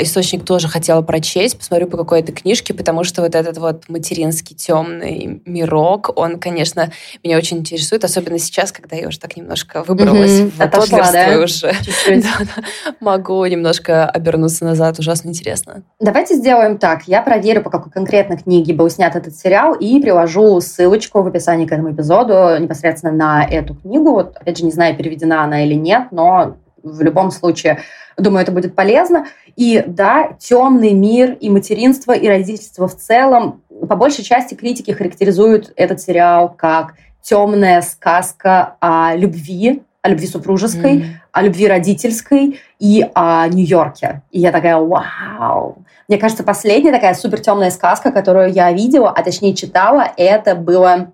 источник 0.00 0.44
тоже 0.44 0.68
хотела 0.68 1.02
прочесть, 1.02 1.58
посмотрю 1.58 1.86
по 1.88 1.96
какой-то 1.96 2.32
книжке, 2.32 2.74
потому 2.74 3.04
что 3.04 3.22
вот 3.22 3.34
этот 3.34 3.58
вот 3.58 3.88
материнский 3.88 4.54
темный 4.56 5.42
мирок, 5.44 6.10
он, 6.16 6.38
конечно, 6.38 6.90
меня 7.22 7.36
очень 7.36 7.58
интересует, 7.58 8.04
особенно 8.04 8.38
сейчас, 8.38 8.72
когда 8.72 8.96
я 8.96 9.08
уже 9.08 9.18
так 9.18 9.36
немножко 9.36 9.82
выбралась 9.84 10.40
mm-hmm, 10.40 10.50
в 10.50 10.60
Отошла, 10.60 11.12
да? 11.12 11.40
уже. 11.42 11.72
да, 12.08 12.32
да, 12.40 12.62
могу 13.00 13.44
немножко 13.46 14.08
обернуться 14.08 14.64
назад, 14.64 14.98
ужасно 14.98 15.28
интересно. 15.28 15.82
Давайте 16.00 16.34
сделаем 16.34 16.78
так. 16.78 17.02
Я 17.06 17.22
проверю, 17.22 17.62
по 17.62 17.70
какой 17.70 17.90
конкретно 17.92 18.36
книге 18.36 18.74
был 18.74 18.88
снят 18.90 19.14
этот 19.14 19.36
сериал, 19.36 19.74
и 19.74 20.00
приложу 20.00 20.60
ссылочку 20.60 21.22
в 21.22 21.26
описании 21.26 21.66
к 21.66 21.72
этому 21.72 21.92
эпизоду 21.92 22.58
непосредственно 22.58 23.12
на 23.12 23.44
эту 23.44 23.74
книгу. 23.74 24.12
Вот, 24.12 24.36
опять 24.36 24.58
же, 24.58 24.64
не 24.64 24.72
знаю, 24.72 24.96
переведена 24.96 25.44
она 25.44 25.64
или 25.64 25.74
нет, 25.74 26.08
но 26.10 26.56
в 26.82 27.02
любом 27.02 27.30
случае, 27.30 27.80
думаю, 28.16 28.42
это 28.42 28.52
будет 28.52 28.74
полезно. 28.74 29.26
И 29.56 29.82
да, 29.86 30.36
темный 30.38 30.92
мир 30.92 31.36
и 31.40 31.50
материнство, 31.50 32.12
и 32.12 32.28
родительство 32.28 32.88
в 32.88 32.96
целом, 32.96 33.62
по 33.88 33.96
большей 33.96 34.24
части 34.24 34.54
критики 34.54 34.90
характеризуют 34.90 35.72
этот 35.76 36.00
сериал 36.00 36.54
как 36.56 36.94
темная 37.22 37.82
сказка 37.82 38.76
о 38.80 39.14
любви, 39.14 39.82
о 40.02 40.08
любви 40.08 40.26
супружеской, 40.26 40.98
mm. 40.98 41.04
о 41.30 41.42
любви 41.42 41.68
родительской 41.68 42.60
и 42.78 43.06
о 43.14 43.46
Нью-Йорке. 43.46 44.22
И 44.32 44.40
я 44.40 44.50
такая, 44.50 44.76
вау, 44.76 45.78
Мне 46.08 46.18
кажется, 46.18 46.42
последняя 46.42 46.92
такая 46.92 47.14
супер 47.14 47.40
темная 47.40 47.70
сказка, 47.70 48.10
которую 48.10 48.52
я 48.52 48.72
видела, 48.72 49.10
а 49.10 49.22
точнее 49.22 49.54
читала, 49.54 50.12
это 50.16 50.56
было 50.56 51.12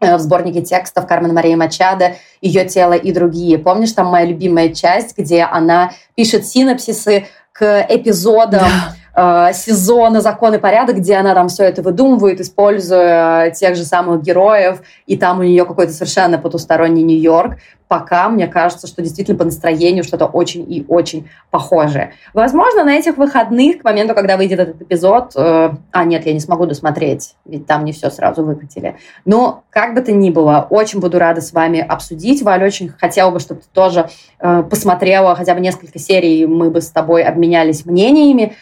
в 0.00 0.18
сборнике 0.18 0.62
текстов 0.62 1.06
Кармен 1.06 1.34
Марии 1.34 1.54
Мачада 1.54 2.16
«Ее 2.40 2.64
тело 2.64 2.94
и 2.94 3.12
другие». 3.12 3.58
Помнишь, 3.58 3.92
там 3.92 4.06
моя 4.06 4.24
любимая 4.24 4.70
часть, 4.70 5.16
где 5.16 5.42
она 5.42 5.92
пишет 6.14 6.46
синапсисы 6.46 7.26
к 7.52 7.86
эпизодам 7.88 8.60
да 8.60 8.94
э, 9.20 9.52
сезона 9.52 10.20
«Закон 10.20 10.54
и 10.54 10.58
порядок», 10.58 10.96
где 10.96 11.16
она 11.16 11.34
там 11.34 11.48
все 11.48 11.64
это 11.64 11.82
выдумывает, 11.82 12.40
используя 12.40 13.50
тех 13.50 13.76
же 13.76 13.84
самых 13.84 14.22
героев, 14.22 14.82
и 15.06 15.16
там 15.16 15.40
у 15.40 15.42
нее 15.42 15.64
какой-то 15.66 15.92
совершенно 15.92 16.38
потусторонний 16.38 17.02
Нью-Йорк. 17.02 17.58
Пока 17.86 18.28
мне 18.28 18.46
кажется, 18.46 18.86
что 18.86 19.02
действительно 19.02 19.36
по 19.36 19.44
настроению 19.44 20.04
что-то 20.04 20.26
очень 20.26 20.62
и 20.72 20.84
очень 20.86 21.28
похожее. 21.50 22.12
Возможно, 22.32 22.84
на 22.84 22.94
этих 22.94 23.16
выходных, 23.16 23.80
к 23.80 23.84
моменту, 23.84 24.14
когда 24.14 24.36
выйдет 24.36 24.60
этот 24.60 24.80
эпизод, 24.80 25.32
э, 25.34 25.70
а 25.90 26.04
нет, 26.04 26.24
я 26.24 26.32
не 26.32 26.40
смогу 26.40 26.66
досмотреть, 26.66 27.34
ведь 27.44 27.66
там 27.66 27.84
не 27.84 27.92
все 27.92 28.10
сразу 28.10 28.44
выкатили. 28.44 28.96
Но 29.24 29.64
как 29.70 29.94
бы 29.94 30.00
то 30.00 30.12
ни 30.12 30.30
было, 30.30 30.66
очень 30.70 31.00
буду 31.00 31.18
рада 31.18 31.40
с 31.40 31.52
вами 31.52 31.80
обсудить. 31.80 32.42
Валь, 32.42 32.64
очень 32.64 32.88
хотела 32.88 33.30
бы, 33.30 33.40
чтобы 33.40 33.60
ты 33.60 33.66
тоже 33.72 34.08
э, 34.38 34.62
посмотрела 34.62 35.34
хотя 35.34 35.54
бы 35.54 35.60
несколько 35.60 35.98
серий, 35.98 36.46
мы 36.46 36.70
бы 36.70 36.80
с 36.80 36.90
тобой 36.90 37.24
обменялись 37.24 37.84
мнениями. 37.84 38.56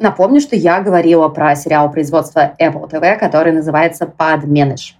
Напомню, 0.00 0.40
что 0.40 0.56
я 0.56 0.80
говорила 0.80 1.28
про 1.28 1.54
сериал 1.54 1.92
производства 1.92 2.54
Apple 2.58 2.90
TV, 2.90 3.18
который 3.18 3.52
называется 3.52 4.06
«Подменыш». 4.06 4.96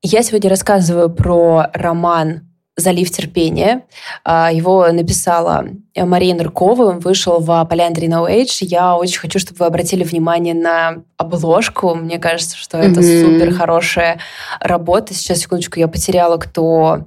Я 0.00 0.22
сегодня 0.22 0.48
рассказываю 0.48 1.10
про 1.10 1.66
роман 1.74 2.48
«Залив 2.78 3.10
терпения». 3.10 3.82
А, 4.24 4.50
его 4.50 4.90
написала 4.90 5.66
Мария 5.94 6.34
Ныркова, 6.34 6.84
он 6.84 7.00
вышел 7.00 7.40
в 7.40 7.64
Поляндрии 7.66 8.08
No 8.08 8.26
Age. 8.26 8.60
Я 8.62 8.96
очень 8.96 9.20
хочу, 9.20 9.38
чтобы 9.38 9.58
вы 9.58 9.66
обратили 9.66 10.02
внимание 10.02 10.54
на 10.54 11.02
обложку. 11.18 11.94
Мне 11.94 12.18
кажется, 12.18 12.56
что 12.56 12.78
это 12.78 13.00
mm-hmm. 13.00 13.20
супер 13.20 13.54
хорошая 13.54 14.18
работа. 14.60 15.12
Сейчас, 15.12 15.40
секундочку, 15.40 15.78
я 15.78 15.88
потеряла, 15.88 16.38
кто 16.38 17.06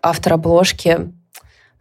автор 0.00 0.34
обложки 0.34 1.12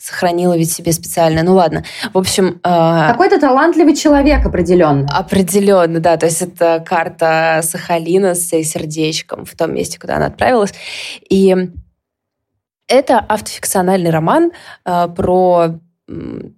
сохранила 0.02 0.58
ведь 0.58 0.72
себе 0.72 0.92
специально. 0.92 1.44
Ну 1.44 1.54
ладно. 1.54 1.84
В 2.14 2.18
общем... 2.18 2.60
Э, 2.64 3.12
Какой-то 3.12 3.40
талантливый 3.40 3.96
человек 3.96 4.46
определенно. 4.46 5.08
Определенно, 5.08 6.00
да. 6.00 6.18
То 6.18 6.26
есть 6.26 6.42
это 6.42 6.84
карта 6.86 7.62
Сахалина 7.64 8.34
с 8.34 8.50
сердечком 8.50 9.46
в 9.46 9.56
том 9.56 9.74
месте, 9.74 10.00
куда 10.00 10.16
она 10.16 10.28
отправилась. 10.28 10.74
И 11.30 11.56
это 12.88 13.20
автофикциональный 13.20 14.10
роман 14.10 14.52
э, 14.86 15.08
про 15.16 15.80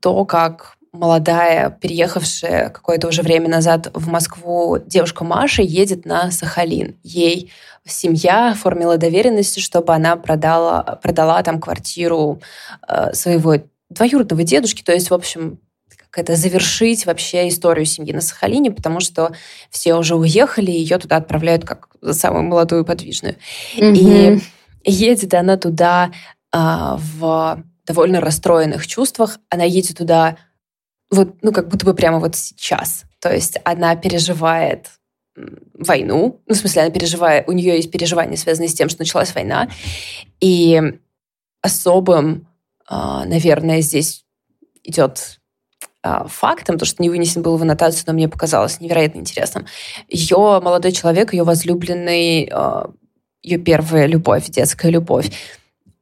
то, 0.02 0.26
как 0.26 0.76
молодая, 0.94 1.72
переехавшая 1.72 2.70
какое-то 2.70 3.08
уже 3.08 3.24
время 3.24 3.50
назад 3.50 3.90
в 3.94 4.08
Москву 4.08 4.78
девушка 4.78 5.24
Маша 5.24 5.64
едет 5.64 6.06
на 6.06 6.32
Сахалин. 6.32 6.96
Ей 7.04 7.52
семья 7.86 8.52
оформила 8.52 8.98
доверенность, 8.98 9.60
чтобы 9.60 9.94
она 9.94 10.16
продала, 10.16 11.00
продала 11.02 11.42
там 11.44 11.60
квартиру 11.60 12.42
э, 12.88 13.14
своего 13.14 13.56
двоюродного 13.90 14.44
дедушки. 14.44 14.82
То 14.84 14.94
есть, 14.94 15.10
в 15.10 15.14
общем, 15.14 15.60
как 16.14 16.24
это 16.24 16.36
завершить 16.36 17.06
вообще 17.06 17.48
историю 17.48 17.86
семьи 17.86 18.14
на 18.14 18.22
Сахалине, 18.22 18.72
потому 18.72 19.00
что 19.00 19.34
все 19.70 19.96
уже 19.96 20.16
уехали, 20.16 20.72
и 20.72 20.80
ее 20.80 20.98
туда 20.98 21.18
отправляют 21.18 21.66
как 21.66 21.90
самую 22.12 22.44
молодую 22.44 22.86
подвижную. 22.86 23.36
Mm-hmm. 23.78 24.42
И 24.86 24.92
едет 24.92 25.34
она 25.34 25.58
туда 25.58 26.12
а, 26.52 26.98
в 26.98 27.64
довольно 27.86 28.22
расстроенных 28.22 28.88
чувствах. 28.88 29.40
Она 29.50 29.64
едет 29.64 29.98
туда 29.98 30.38
вот, 31.10 31.36
ну, 31.42 31.52
как 31.52 31.68
будто 31.68 31.86
бы 31.86 31.94
прямо 31.94 32.20
вот 32.20 32.36
сейчас. 32.36 33.04
То 33.20 33.34
есть 33.34 33.60
она 33.64 33.96
переживает 33.96 34.88
войну, 35.36 36.42
ну, 36.46 36.56
в 36.56 36.58
смысле, 36.58 36.84
она 36.84 36.92
переживает, 36.92 37.48
у 37.48 37.52
нее 37.52 37.76
есть 37.76 37.92
переживания, 37.92 38.38
связанные 38.38 38.70
с 38.70 38.74
тем, 38.74 38.90
что 38.90 39.02
началась 39.02 39.34
война, 39.34 39.70
и 40.40 40.82
особым, 41.62 42.48
а, 42.88 43.26
наверное, 43.26 43.82
здесь 43.82 44.26
идет 44.84 45.40
а, 46.04 46.28
фактом, 46.28 46.78
то, 46.78 46.86
что 46.86 47.02
не 47.02 47.10
вынесен 47.10 47.42
был 47.42 47.58
в 47.58 47.62
аннотацию, 47.62 48.04
но 48.08 48.14
мне 48.14 48.28
показалось 48.28 48.80
невероятно 48.80 49.20
интересным. 49.20 49.66
Ее 50.10 50.60
молодой 50.62 50.92
человек, 50.92 51.34
ее 51.34 51.44
возлюбленный, 51.44 52.50
а, 52.52 52.92
ее 53.42 53.58
первая 53.58 54.06
любовь, 54.06 54.50
детская 54.50 54.92
любовь, 54.92 55.32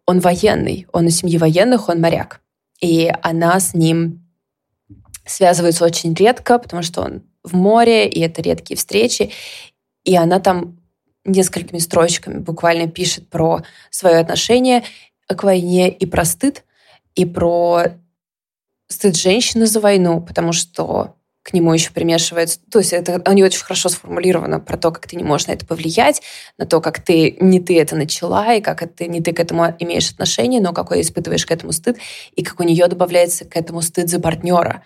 он 0.05 0.19
военный, 0.19 0.87
он 0.91 1.07
из 1.07 1.17
семьи 1.17 1.37
военных, 1.37 1.87
он 1.87 2.01
моряк. 2.01 2.41
И 2.81 3.13
она 3.21 3.59
с 3.59 3.73
ним 3.73 4.20
связываются 5.31 5.85
очень 5.85 6.13
редко, 6.13 6.59
потому 6.59 6.83
что 6.83 7.01
он 7.01 7.23
в 7.43 7.55
море, 7.55 8.07
и 8.07 8.19
это 8.19 8.41
редкие 8.41 8.77
встречи. 8.77 9.31
И 10.03 10.15
она 10.15 10.39
там 10.39 10.79
несколькими 11.25 11.79
строчками 11.79 12.39
буквально 12.39 12.87
пишет 12.87 13.29
про 13.29 13.61
свое 13.89 14.17
отношение 14.17 14.83
к 15.27 15.43
войне 15.43 15.89
и 15.89 16.05
про 16.05 16.25
стыд, 16.25 16.63
и 17.15 17.25
про 17.25 17.85
стыд 18.87 19.15
женщины 19.15 19.65
за 19.65 19.79
войну, 19.79 20.21
потому 20.21 20.51
что 20.51 21.15
к 21.43 21.53
нему 21.53 21.73
еще 21.73 21.91
примешивается... 21.91 22.59
То 22.71 22.79
есть 22.79 22.93
это 22.93 23.21
у 23.25 23.33
нее 23.33 23.45
очень 23.45 23.61
хорошо 23.61 23.89
сформулировано 23.89 24.59
про 24.59 24.77
то, 24.77 24.91
как 24.91 25.07
ты 25.07 25.15
не 25.15 25.23
можешь 25.23 25.47
на 25.47 25.53
это 25.53 25.65
повлиять, 25.65 26.21
на 26.57 26.65
то, 26.65 26.81
как 26.81 27.03
ты 27.03 27.35
не 27.39 27.59
ты 27.59 27.79
это 27.79 27.95
начала, 27.95 28.53
и 28.53 28.61
как 28.61 28.83
это, 28.83 29.07
не 29.07 29.21
ты 29.21 29.33
к 29.33 29.39
этому 29.39 29.75
имеешь 29.79 30.11
отношение, 30.11 30.61
но 30.61 30.71
какой 30.73 31.01
испытываешь 31.01 31.45
к 31.45 31.51
этому 31.51 31.71
стыд, 31.71 31.97
и 32.35 32.43
как 32.43 32.59
у 32.59 32.63
нее 32.63 32.87
добавляется 32.87 33.45
к 33.45 33.55
этому 33.55 33.81
стыд 33.81 34.09
за 34.09 34.19
партнера. 34.19 34.83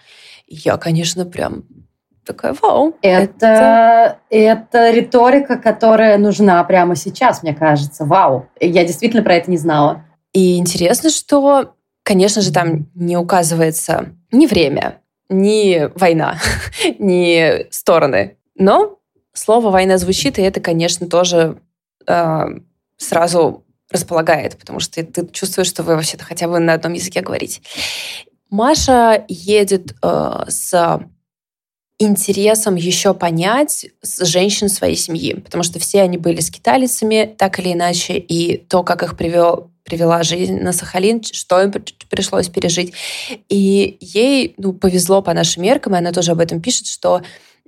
Я, 0.47 0.77
конечно, 0.77 1.25
прям 1.25 1.65
такая, 2.25 2.55
вау. 2.61 2.95
Это, 3.01 3.45
это... 3.45 4.19
это 4.29 4.91
риторика, 4.91 5.57
которая 5.57 6.17
нужна 6.17 6.63
прямо 6.63 6.95
сейчас, 6.95 7.43
мне 7.43 7.53
кажется. 7.53 8.05
Вау. 8.05 8.47
Я 8.59 8.83
действительно 8.83 9.23
про 9.23 9.35
это 9.35 9.51
не 9.51 9.57
знала. 9.57 10.03
И 10.33 10.57
интересно, 10.57 11.09
что, 11.09 11.75
конечно 12.03 12.41
же, 12.41 12.51
там 12.51 12.87
не 12.95 13.15
указывается 13.15 14.15
ни 14.31 14.47
время, 14.47 15.01
ни 15.29 15.89
война, 15.95 16.37
ни 16.99 17.71
стороны. 17.71 18.37
Но 18.55 18.99
слово 19.33 19.69
«война» 19.69 19.97
звучит, 19.97 20.39
и 20.39 20.41
это, 20.41 20.59
конечно, 20.59 21.07
тоже 21.07 21.59
э, 22.07 22.45
сразу 22.97 23.65
располагает, 23.91 24.57
потому 24.57 24.79
что 24.79 25.03
ты 25.03 25.27
чувствуешь, 25.27 25.67
что 25.67 25.83
вы 25.83 25.95
вообще-то 25.95 26.23
хотя 26.23 26.47
бы 26.47 26.59
на 26.59 26.73
одном 26.73 26.93
языке 26.93 27.21
говорите. 27.21 27.61
Маша 28.49 29.25
едет 29.27 29.95
э, 30.01 30.45
с 30.47 30.99
интересом 31.97 32.75
еще 32.75 33.13
понять 33.13 33.87
женщин 34.19 34.69
своей 34.69 34.95
семьи, 34.95 35.33
потому 35.33 35.63
что 35.63 35.79
все 35.79 36.01
они 36.01 36.17
были 36.17 36.41
скиталицами, 36.41 37.33
так 37.37 37.59
или 37.59 37.73
иначе, 37.73 38.17
и 38.17 38.57
то, 38.57 38.83
как 38.83 39.01
их 39.03 39.15
привел, 39.15 39.71
привела 39.83 40.23
жизнь 40.23 40.59
на 40.59 40.73
Сахалин, 40.73 41.23
что 41.23 41.61
им 41.61 41.71
пришлось 42.09 42.49
пережить. 42.49 42.93
И 43.49 43.97
ей 44.01 44.55
ну, 44.57 44.73
повезло 44.73 45.21
по 45.21 45.33
нашим 45.33 45.63
меркам, 45.63 45.95
и 45.95 45.99
она 45.99 46.11
тоже 46.11 46.31
об 46.31 46.39
этом 46.39 46.61
пишет, 46.61 46.87
что 46.87 47.21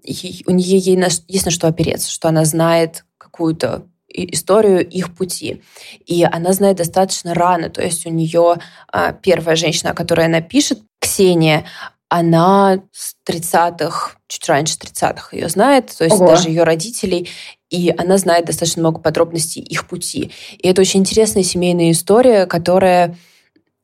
у 0.04 0.52
нее 0.52 0.78
ей 0.78 1.00
есть 1.28 1.46
на 1.46 1.52
что 1.52 1.68
опереться, 1.68 2.12
что 2.12 2.28
она 2.28 2.44
знает 2.46 3.06
какую-то 3.18 3.88
историю 4.10 4.88
их 4.88 5.16
пути. 5.16 5.62
И 6.06 6.24
она 6.24 6.54
знает 6.54 6.78
достаточно 6.78 7.34
рано. 7.34 7.70
То 7.70 7.84
есть 7.84 8.06
у 8.06 8.10
нее 8.10 8.58
а, 8.92 9.14
первая 9.14 9.56
женщина, 9.56 9.92
о 9.92 9.96
которой 9.96 10.26
она 10.26 10.42
пишет, 10.42 10.82
Ксения, 11.00 11.66
она 12.10 12.82
с 12.92 13.16
30-х, 13.30 14.16
чуть 14.28 14.48
раньше 14.48 14.78
30-х 14.78 15.36
ее 15.36 15.50
знает, 15.50 15.94
то 15.98 16.06
есть 16.06 16.16
Ого. 16.16 16.28
даже 16.28 16.50
ее 16.50 16.64
родителей, 16.64 17.30
и 17.70 17.94
она 17.98 18.18
знает 18.18 18.46
достаточно 18.46 18.80
много 18.80 19.00
подробностей 19.00 19.62
их 19.62 19.88
пути. 19.88 20.32
И 20.58 20.68
это 20.68 20.82
очень 20.82 21.02
интересная 21.02 21.44
семейная 21.44 21.92
история, 21.92 22.46
которая 22.46 23.18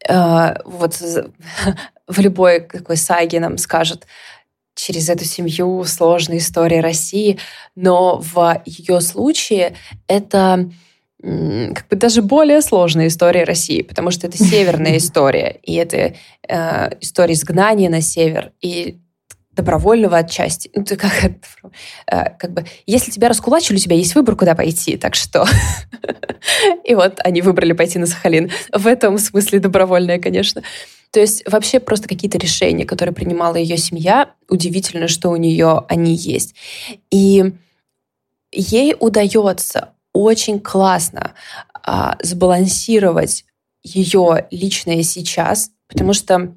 э, 0.08 0.56
вот 0.64 1.02
в 2.08 2.20
любой 2.20 2.62
такой 2.62 2.96
саге 2.98 3.40
нам 3.40 3.58
скажет, 3.58 4.08
через 4.76 5.10
эту 5.10 5.26
семью 5.26 5.84
сложная 5.86 6.38
история 6.38 6.82
России, 6.82 7.40
но 7.76 8.20
в 8.20 8.62
ее 8.66 9.02
случае 9.02 9.76
это 10.08 10.70
как 11.22 11.88
бы 11.88 11.96
даже 11.96 12.22
более 12.22 12.62
сложная 12.62 13.08
история 13.08 13.46
России, 13.46 13.82
потому 13.82 14.12
что 14.12 14.28
это 14.28 14.38
северная 14.38 14.98
история, 14.98 15.58
и 15.64 15.76
это 15.76 16.16
э, 16.48 16.90
история 17.00 17.34
изгнания 17.34 17.90
на 17.90 18.02
север 18.02 18.52
и 18.60 19.00
добровольного 19.54 20.18
отчасти. 20.18 20.70
Ну, 20.76 20.84
ты 20.84 20.98
как, 20.98 21.14
э, 22.08 22.30
как 22.38 22.52
бы, 22.52 22.66
если 22.86 23.12
тебя 23.12 23.30
раскулачили, 23.30 23.78
у 23.78 23.80
тебя 23.80 23.96
есть 23.96 24.16
выбор, 24.16 24.36
куда 24.36 24.56
пойти, 24.56 24.98
так 24.98 25.16
что... 25.16 25.46
И 26.84 26.94
вот 26.96 27.20
они 27.24 27.42
выбрали 27.42 27.72
пойти 27.74 28.00
на 28.00 28.06
Сахалин. 28.06 28.52
В 28.74 28.88
этом 28.88 29.18
смысле 29.18 29.60
добровольное, 29.60 30.20
конечно. 30.20 30.62
То 31.14 31.20
есть 31.20 31.44
вообще 31.48 31.80
просто 31.80 32.10
какие-то 32.10 32.40
решения, 32.40 32.86
которые 32.86 33.14
принимала 33.14 33.56
ее 33.56 33.78
семья, 33.78 34.32
удивительно, 34.50 35.08
что 35.08 35.30
у 35.30 35.36
нее 35.36 35.86
они 35.88 36.16
есть. 36.16 36.56
И 37.12 37.54
ей 38.52 38.96
удается 39.00 39.90
очень 40.12 40.60
классно 40.60 41.34
а, 41.72 42.18
сбалансировать 42.24 43.46
ее 43.84 44.48
личное 44.50 45.04
сейчас, 45.04 45.70
потому 45.88 46.14
что 46.14 46.56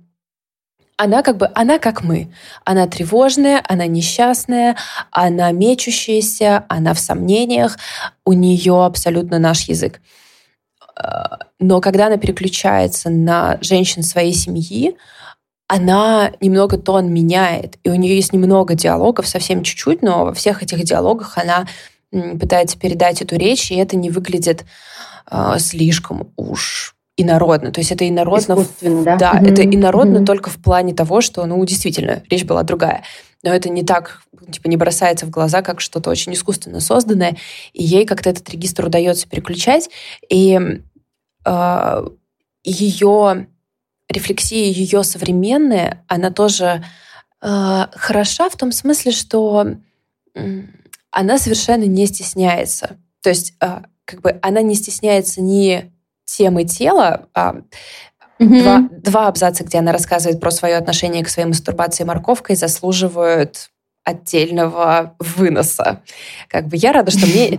она 0.96 1.22
как 1.22 1.36
бы, 1.36 1.50
она 1.54 1.78
как 1.78 2.02
мы. 2.02 2.32
Она 2.64 2.86
тревожная, 2.86 3.62
она 3.68 3.86
несчастная, 3.86 4.76
она 5.10 5.52
мечущаяся, 5.52 6.64
она 6.70 6.94
в 6.94 6.98
сомнениях. 6.98 7.76
У 8.24 8.32
нее 8.32 8.86
абсолютно 8.86 9.38
наш 9.38 9.68
язык. 9.68 10.00
Но 11.58 11.80
когда 11.80 12.06
она 12.06 12.16
переключается 12.16 13.10
на 13.10 13.58
женщин 13.60 14.02
своей 14.02 14.32
семьи, 14.32 14.96
она 15.68 16.32
немного 16.40 16.78
тон 16.78 17.12
меняет, 17.12 17.78
и 17.82 17.90
у 17.90 17.94
нее 17.94 18.14
есть 18.14 18.32
немного 18.32 18.74
диалогов, 18.74 19.26
совсем 19.26 19.62
чуть-чуть, 19.62 20.00
но 20.02 20.24
во 20.24 20.32
всех 20.32 20.62
этих 20.62 20.84
диалогах 20.84 21.38
она 21.38 21.66
пытается 22.10 22.78
передать 22.78 23.20
эту 23.20 23.36
речь, 23.36 23.70
и 23.70 23.76
это 23.76 23.96
не 23.96 24.10
выглядит 24.10 24.64
э, 25.30 25.54
слишком 25.58 26.32
уж 26.36 26.94
инородно. 27.16 27.72
То 27.72 27.80
есть 27.80 27.90
это 27.90 28.08
инородно... 28.08 28.64
Да? 28.80 29.16
Да, 29.16 29.32
mm-hmm. 29.34 29.50
это 29.50 29.64
инородно 29.64 30.18
mm-hmm. 30.18 30.24
только 30.24 30.50
в 30.50 30.56
плане 30.58 30.94
того, 30.94 31.20
что, 31.20 31.44
ну, 31.46 31.64
действительно, 31.64 32.22
речь 32.30 32.44
была 32.44 32.62
другая. 32.62 33.02
Но 33.46 33.54
это 33.54 33.68
не 33.68 33.84
так, 33.84 34.22
типа, 34.50 34.66
не 34.66 34.76
бросается 34.76 35.24
в 35.24 35.30
глаза, 35.30 35.62
как 35.62 35.80
что-то 35.80 36.10
очень 36.10 36.32
искусственно 36.32 36.80
созданное, 36.80 37.36
и 37.72 37.84
ей 37.84 38.04
как-то 38.04 38.28
этот 38.28 38.50
регистр 38.50 38.84
удается 38.84 39.28
переключать, 39.28 39.88
и 40.28 40.58
э, 41.44 42.06
ее 42.64 43.46
рефлексия, 44.08 44.72
ее 44.72 45.04
современная, 45.04 46.04
она 46.08 46.32
тоже 46.32 46.84
э, 47.40 47.86
хороша 47.92 48.50
в 48.50 48.56
том 48.56 48.72
смысле, 48.72 49.12
что 49.12 49.76
э, 50.34 50.62
она 51.12 51.38
совершенно 51.38 51.84
не 51.84 52.06
стесняется. 52.06 52.98
То 53.22 53.28
есть 53.28 53.54
э, 53.60 53.82
как 54.06 54.22
бы 54.22 54.40
она 54.42 54.60
не 54.60 54.74
стесняется 54.74 55.40
ни 55.40 55.92
темы 56.24 56.64
тела, 56.64 57.28
а 57.32 57.62
Mm-hmm. 58.38 58.62
Два, 58.62 58.88
два 58.90 59.28
абзаца, 59.28 59.64
где 59.64 59.78
она 59.78 59.92
рассказывает 59.92 60.40
про 60.40 60.50
свое 60.50 60.76
отношение 60.76 61.24
к 61.24 61.28
своей 61.28 61.48
мастурбации 61.48 62.04
морковкой, 62.04 62.56
заслуживают 62.56 63.70
отдельного 64.04 65.16
выноса. 65.18 66.02
Как 66.48 66.68
бы 66.68 66.76
я 66.76 66.92
рада, 66.92 67.10
что 67.10 67.26
мне, 67.26 67.58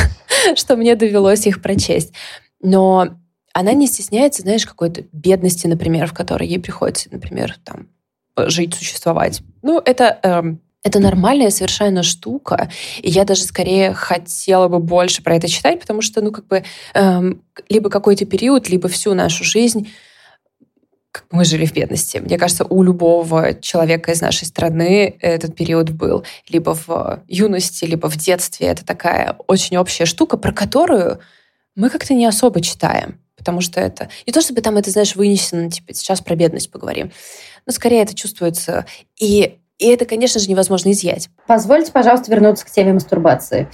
что 0.54 0.76
мне 0.76 0.96
довелось 0.96 1.46
их 1.46 1.62
прочесть. 1.62 2.12
Но 2.60 3.16
она 3.54 3.72
не 3.72 3.86
стесняется, 3.86 4.42
знаешь, 4.42 4.66
какой-то 4.66 5.04
бедности, 5.12 5.66
например, 5.66 6.06
в 6.06 6.12
которой 6.12 6.46
ей 6.46 6.60
приходится, 6.60 7.08
например, 7.10 7.56
там, 7.64 7.88
жить, 8.36 8.74
существовать. 8.74 9.40
Ну, 9.62 9.80
это, 9.82 10.18
эм, 10.22 10.60
это 10.84 11.00
нормальная 11.00 11.50
совершенно 11.50 12.02
штука, 12.02 12.70
и 13.02 13.08
я 13.08 13.24
даже 13.24 13.42
скорее 13.42 13.94
хотела 13.94 14.68
бы 14.68 14.78
больше 14.78 15.22
про 15.22 15.36
это 15.36 15.48
читать, 15.48 15.80
потому 15.80 16.02
что, 16.02 16.20
ну, 16.20 16.32
как 16.32 16.46
бы, 16.46 16.64
эм, 16.94 17.42
либо 17.68 17.88
какой-то 17.90 18.26
период, 18.26 18.68
либо 18.68 18.88
всю 18.88 19.14
нашу 19.14 19.42
жизнь 19.42 19.88
как 21.18 21.32
мы 21.32 21.44
жили 21.44 21.66
в 21.66 21.72
бедности. 21.72 22.18
Мне 22.18 22.38
кажется, 22.38 22.64
у 22.64 22.82
любого 22.82 23.54
человека 23.54 24.12
из 24.12 24.20
нашей 24.20 24.46
страны 24.46 25.16
этот 25.20 25.56
период 25.56 25.90
был. 25.90 26.24
Либо 26.48 26.74
в 26.74 27.22
юности, 27.26 27.84
либо 27.84 28.08
в 28.08 28.16
детстве. 28.16 28.68
Это 28.68 28.84
такая 28.84 29.36
очень 29.46 29.76
общая 29.76 30.04
штука, 30.04 30.36
про 30.36 30.52
которую 30.52 31.18
мы 31.74 31.90
как-то 31.90 32.14
не 32.14 32.26
особо 32.26 32.60
читаем 32.60 33.20
потому 33.36 33.60
что 33.60 33.80
это 33.80 34.10
не 34.26 34.32
то, 34.32 34.40
чтобы 34.42 34.62
там 34.62 34.76
это, 34.76 34.90
знаешь, 34.90 35.14
вынесено, 35.14 35.70
типа, 35.70 35.94
сейчас 35.94 36.20
про 36.20 36.34
бедность 36.34 36.72
поговорим, 36.72 37.12
но 37.66 37.72
скорее 37.72 38.02
это 38.02 38.12
чувствуется. 38.12 38.84
И, 39.16 39.58
и 39.78 39.88
это, 39.88 40.04
конечно 40.04 40.40
же, 40.40 40.50
невозможно 40.50 40.90
изъять. 40.90 41.28
Позвольте, 41.46 41.92
пожалуйста, 41.92 42.30
вернуться 42.30 42.66
к 42.66 42.70
теме 42.70 42.92
мастурбации. 42.92 43.68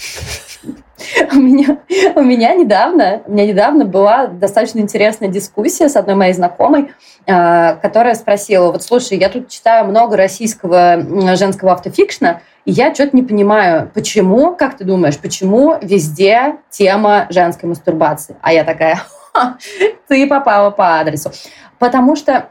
У 1.32 1.36
меня, 1.36 1.78
у 2.14 2.22
меня 2.22 2.54
недавно, 2.54 3.22
у 3.26 3.32
меня 3.32 3.46
недавно 3.46 3.84
была 3.84 4.26
достаточно 4.28 4.78
интересная 4.78 5.28
дискуссия 5.28 5.88
с 5.88 5.96
одной 5.96 6.14
моей 6.14 6.32
знакомой, 6.32 6.92
а, 7.26 7.74
которая 7.74 8.14
спросила, 8.14 8.70
вот 8.70 8.82
слушай, 8.82 9.18
я 9.18 9.28
тут 9.28 9.48
читаю 9.48 9.86
много 9.86 10.16
российского 10.16 11.36
женского 11.36 11.72
автофикшна, 11.72 12.42
и 12.64 12.72
я 12.72 12.94
что-то 12.94 13.16
не 13.16 13.22
понимаю, 13.22 13.90
почему, 13.92 14.54
как 14.54 14.76
ты 14.76 14.84
думаешь, 14.84 15.18
почему 15.18 15.76
везде 15.82 16.56
тема 16.70 17.26
женской 17.28 17.68
мастурбации? 17.68 18.36
А 18.40 18.52
я 18.52 18.64
такая, 18.64 19.02
ты 20.08 20.26
попала 20.26 20.70
по 20.70 21.00
адресу. 21.00 21.32
Потому 21.78 22.16
что 22.16 22.50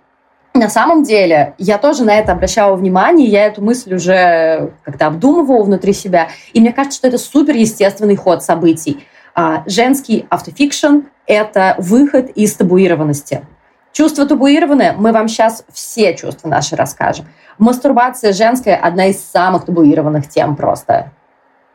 на 0.54 0.70
самом 0.70 1.04
деле, 1.04 1.56
я 1.58 1.78
тоже 1.78 2.04
на 2.04 2.16
это 2.16 2.32
обращала 2.32 2.76
внимание, 2.76 3.28
я 3.28 3.46
эту 3.46 3.64
мысль 3.64 3.96
уже 3.96 4.74
как-то 4.84 5.08
обдумывала 5.08 5.64
внутри 5.64 5.94
себя, 5.94 6.30
и 6.54 6.62
мне 6.62 6.72
кажется, 6.72 6.98
что 6.98 7.08
это 7.08 7.18
супер 7.18 7.56
естественный 7.56 8.16
ход 8.16 8.44
событий. 8.44 9.06
А, 9.36 9.64
женский 9.66 10.28
автофикшн— 10.30 11.02
это 11.26 11.76
выход 11.80 12.30
из 12.30 12.54
табуированности. 12.56 13.46
Чувство 13.92 14.26
табуированное, 14.28 14.94
мы 14.94 15.12
вам 15.12 15.28
сейчас 15.28 15.66
все 15.72 16.16
чувства 16.16 16.50
наши 16.50 16.76
расскажем. 16.76 17.28
Мастурбация 17.58 18.34
женская— 18.34 18.76
одна 18.82 19.08
из 19.08 19.24
самых 19.24 19.66
табуированных 19.66 20.28
тем 20.28 20.56
просто. 20.56 21.12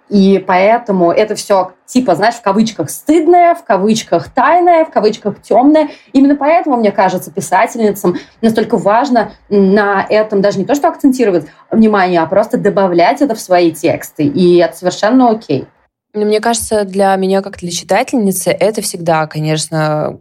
И 0.09 0.43
поэтому 0.47 1.13
это 1.13 1.35
все 1.35 1.73
типа, 1.87 2.15
знаешь, 2.15 2.35
в 2.35 2.43
кавычках 2.43 2.91
стыдное, 2.91 3.55
в 3.55 3.65
кавычках 3.65 4.31
тайное, 4.31 4.85
в 4.85 4.91
кавычках 4.91 5.41
темное. 5.43 5.89
Именно 6.13 6.37
поэтому, 6.37 6.77
мне 6.77 6.93
кажется, 6.93 7.31
писательницам 7.31 8.17
настолько 8.41 8.77
важно 8.77 9.33
на 9.49 10.07
этом 10.09 10.41
даже 10.41 10.59
не 10.59 10.65
то, 10.65 10.75
что 10.75 10.89
акцентировать 10.89 11.47
внимание, 11.71 12.21
а 12.21 12.27
просто 12.27 12.59
добавлять 12.59 13.23
это 13.23 13.35
в 13.35 13.41
свои 13.41 13.73
тексты. 13.73 14.25
И 14.25 14.57
это 14.59 14.77
совершенно 14.77 15.31
окей. 15.31 15.67
Ну, 16.15 16.25
мне 16.25 16.41
кажется, 16.41 16.85
для 16.85 17.15
меня, 17.17 17.43
как 17.43 17.59
для 17.59 17.71
читательницы, 17.71 18.51
это 18.51 18.81
всегда, 18.81 19.27
конечно, 19.27 20.21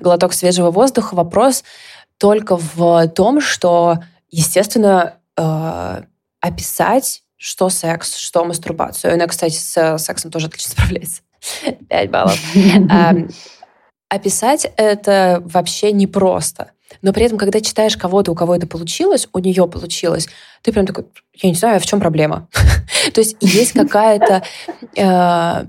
глоток 0.00 0.32
свежего 0.32 0.70
воздуха. 0.70 1.14
Вопрос 1.14 1.62
только 2.18 2.56
в 2.56 3.08
том, 3.08 3.40
что, 3.40 3.98
естественно, 4.30 5.14
э, 5.36 6.02
описать 6.40 7.21
что 7.42 7.70
секс, 7.70 8.16
что 8.16 8.44
мастурбацию. 8.44 9.12
Она, 9.12 9.26
кстати, 9.26 9.56
с 9.56 9.98
сексом 9.98 10.30
тоже 10.30 10.46
отлично 10.46 10.70
справляется. 10.72 11.22
Пять 11.88 12.08
баллов. 12.08 12.38
Описать 14.08 14.70
это 14.76 15.42
вообще 15.44 15.90
непросто. 15.90 16.70
Но 17.00 17.12
при 17.12 17.24
этом, 17.24 17.38
когда 17.38 17.60
читаешь 17.60 17.96
кого-то, 17.96 18.30
у 18.30 18.34
кого 18.36 18.54
это 18.54 18.68
получилось, 18.68 19.26
у 19.32 19.38
нее 19.40 19.66
получилось, 19.66 20.28
ты 20.60 20.70
прям 20.70 20.86
такой, 20.86 21.06
я 21.34 21.48
не 21.48 21.56
знаю, 21.56 21.76
а 21.76 21.80
в 21.80 21.86
чем 21.86 21.98
проблема? 21.98 22.46
То 23.12 23.20
есть 23.20 23.36
есть 23.40 23.72
какая-то 23.72 24.44
э, 24.94 25.64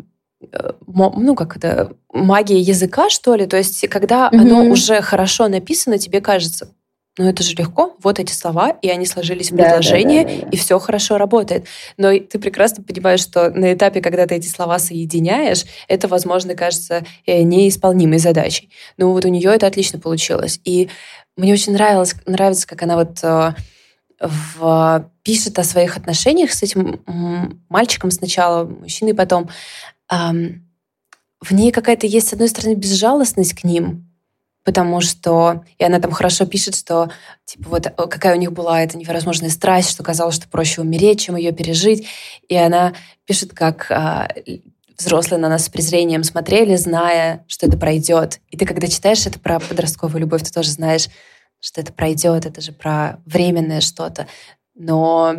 э, 0.51 0.71
ну, 0.85 1.35
как 1.35 1.57
это, 1.57 1.93
магия 2.11 2.59
языка, 2.59 3.09
что 3.09 3.33
ли. 3.33 3.47
То 3.47 3.57
есть, 3.57 3.87
когда 3.87 4.27
оно 4.27 4.65
уже 4.65 5.01
хорошо 5.01 5.47
написано, 5.47 5.97
тебе 5.97 6.21
кажется, 6.21 6.69
ну 7.17 7.29
это 7.29 7.43
же 7.43 7.55
легко, 7.55 7.95
вот 8.01 8.19
эти 8.19 8.31
слова, 8.31 8.71
и 8.81 8.89
они 8.89 9.05
сложились 9.05 9.51
в 9.51 9.55
предложение, 9.55 10.23
да, 10.23 10.29
да, 10.29 10.35
да, 10.35 10.41
да. 10.41 10.49
и 10.49 10.57
все 10.57 10.79
хорошо 10.79 11.17
работает. 11.17 11.65
Но 11.97 12.17
ты 12.17 12.39
прекрасно 12.39 12.83
понимаешь, 12.83 13.19
что 13.19 13.51
на 13.51 13.73
этапе, 13.73 14.01
когда 14.01 14.25
ты 14.25 14.35
эти 14.35 14.47
слова 14.47 14.79
соединяешь, 14.79 15.65
это, 15.87 16.07
возможно, 16.07 16.55
кажется 16.55 17.05
э, 17.27 17.43
неисполнимой 17.43 18.17
задачей. 18.17 18.69
Но 18.97 19.11
вот 19.11 19.25
у 19.25 19.27
нее 19.27 19.53
это 19.53 19.67
отлично 19.67 19.99
получилось. 19.99 20.59
И 20.63 20.89
мне 21.37 21.53
очень 21.53 21.73
нравилось, 21.73 22.15
нравится, 22.25 22.67
как 22.67 22.81
она 22.81 22.95
вот 22.95 23.19
э, 23.21 23.53
в, 24.19 25.11
пишет 25.21 25.59
о 25.59 25.63
своих 25.63 25.97
отношениях 25.97 26.51
с 26.51 26.63
этим 26.63 27.59
мальчиком 27.69 28.09
сначала, 28.09 28.65
мужчиной 28.65 29.13
потом. 29.13 29.49
В 30.09 31.51
ней 31.51 31.71
какая-то 31.71 32.07
есть, 32.07 32.29
с 32.29 32.33
одной 32.33 32.47
стороны, 32.47 32.75
безжалостность 32.75 33.53
к 33.53 33.65
ним, 33.65 34.12
потому 34.63 35.01
что... 35.01 35.63
И 35.77 35.83
она 35.83 35.99
там 35.99 36.11
хорошо 36.11 36.45
пишет, 36.45 36.75
что 36.75 37.09
типа 37.45 37.69
вот 37.69 37.87
какая 38.09 38.35
у 38.35 38.39
них 38.39 38.51
была 38.51 38.81
эта 38.81 38.97
невозможная 38.97 39.49
страсть, 39.49 39.89
что 39.89 40.03
казалось, 40.03 40.35
что 40.35 40.47
проще 40.47 40.81
умереть, 40.81 41.21
чем 41.21 41.35
ее 41.35 41.51
пережить. 41.51 42.07
И 42.47 42.55
она 42.55 42.93
пишет, 43.25 43.53
как 43.53 43.91
а, 43.91 44.29
взрослые 44.97 45.39
на 45.39 45.49
нас 45.49 45.65
с 45.65 45.69
презрением 45.69 46.23
смотрели, 46.23 46.75
зная, 46.75 47.43
что 47.47 47.67
это 47.67 47.77
пройдет. 47.77 48.39
И 48.49 48.57
ты, 48.57 48.65
когда 48.65 48.87
читаешь 48.87 49.25
это 49.25 49.39
про 49.39 49.59
подростковую 49.59 50.21
любовь, 50.21 50.43
ты 50.43 50.51
тоже 50.51 50.71
знаешь, 50.71 51.07
что 51.59 51.81
это 51.81 51.93
пройдет, 51.93 52.45
это 52.45 52.61
же 52.61 52.71
про 52.71 53.19
временное 53.25 53.81
что-то. 53.81 54.27
Но 54.75 55.35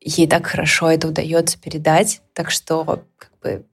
ей 0.00 0.26
так 0.26 0.46
хорошо 0.46 0.90
это 0.90 1.08
удается 1.08 1.58
передать, 1.58 2.20
так 2.32 2.50
что 2.50 3.04
как 3.16 3.30
бы, 3.42 3.66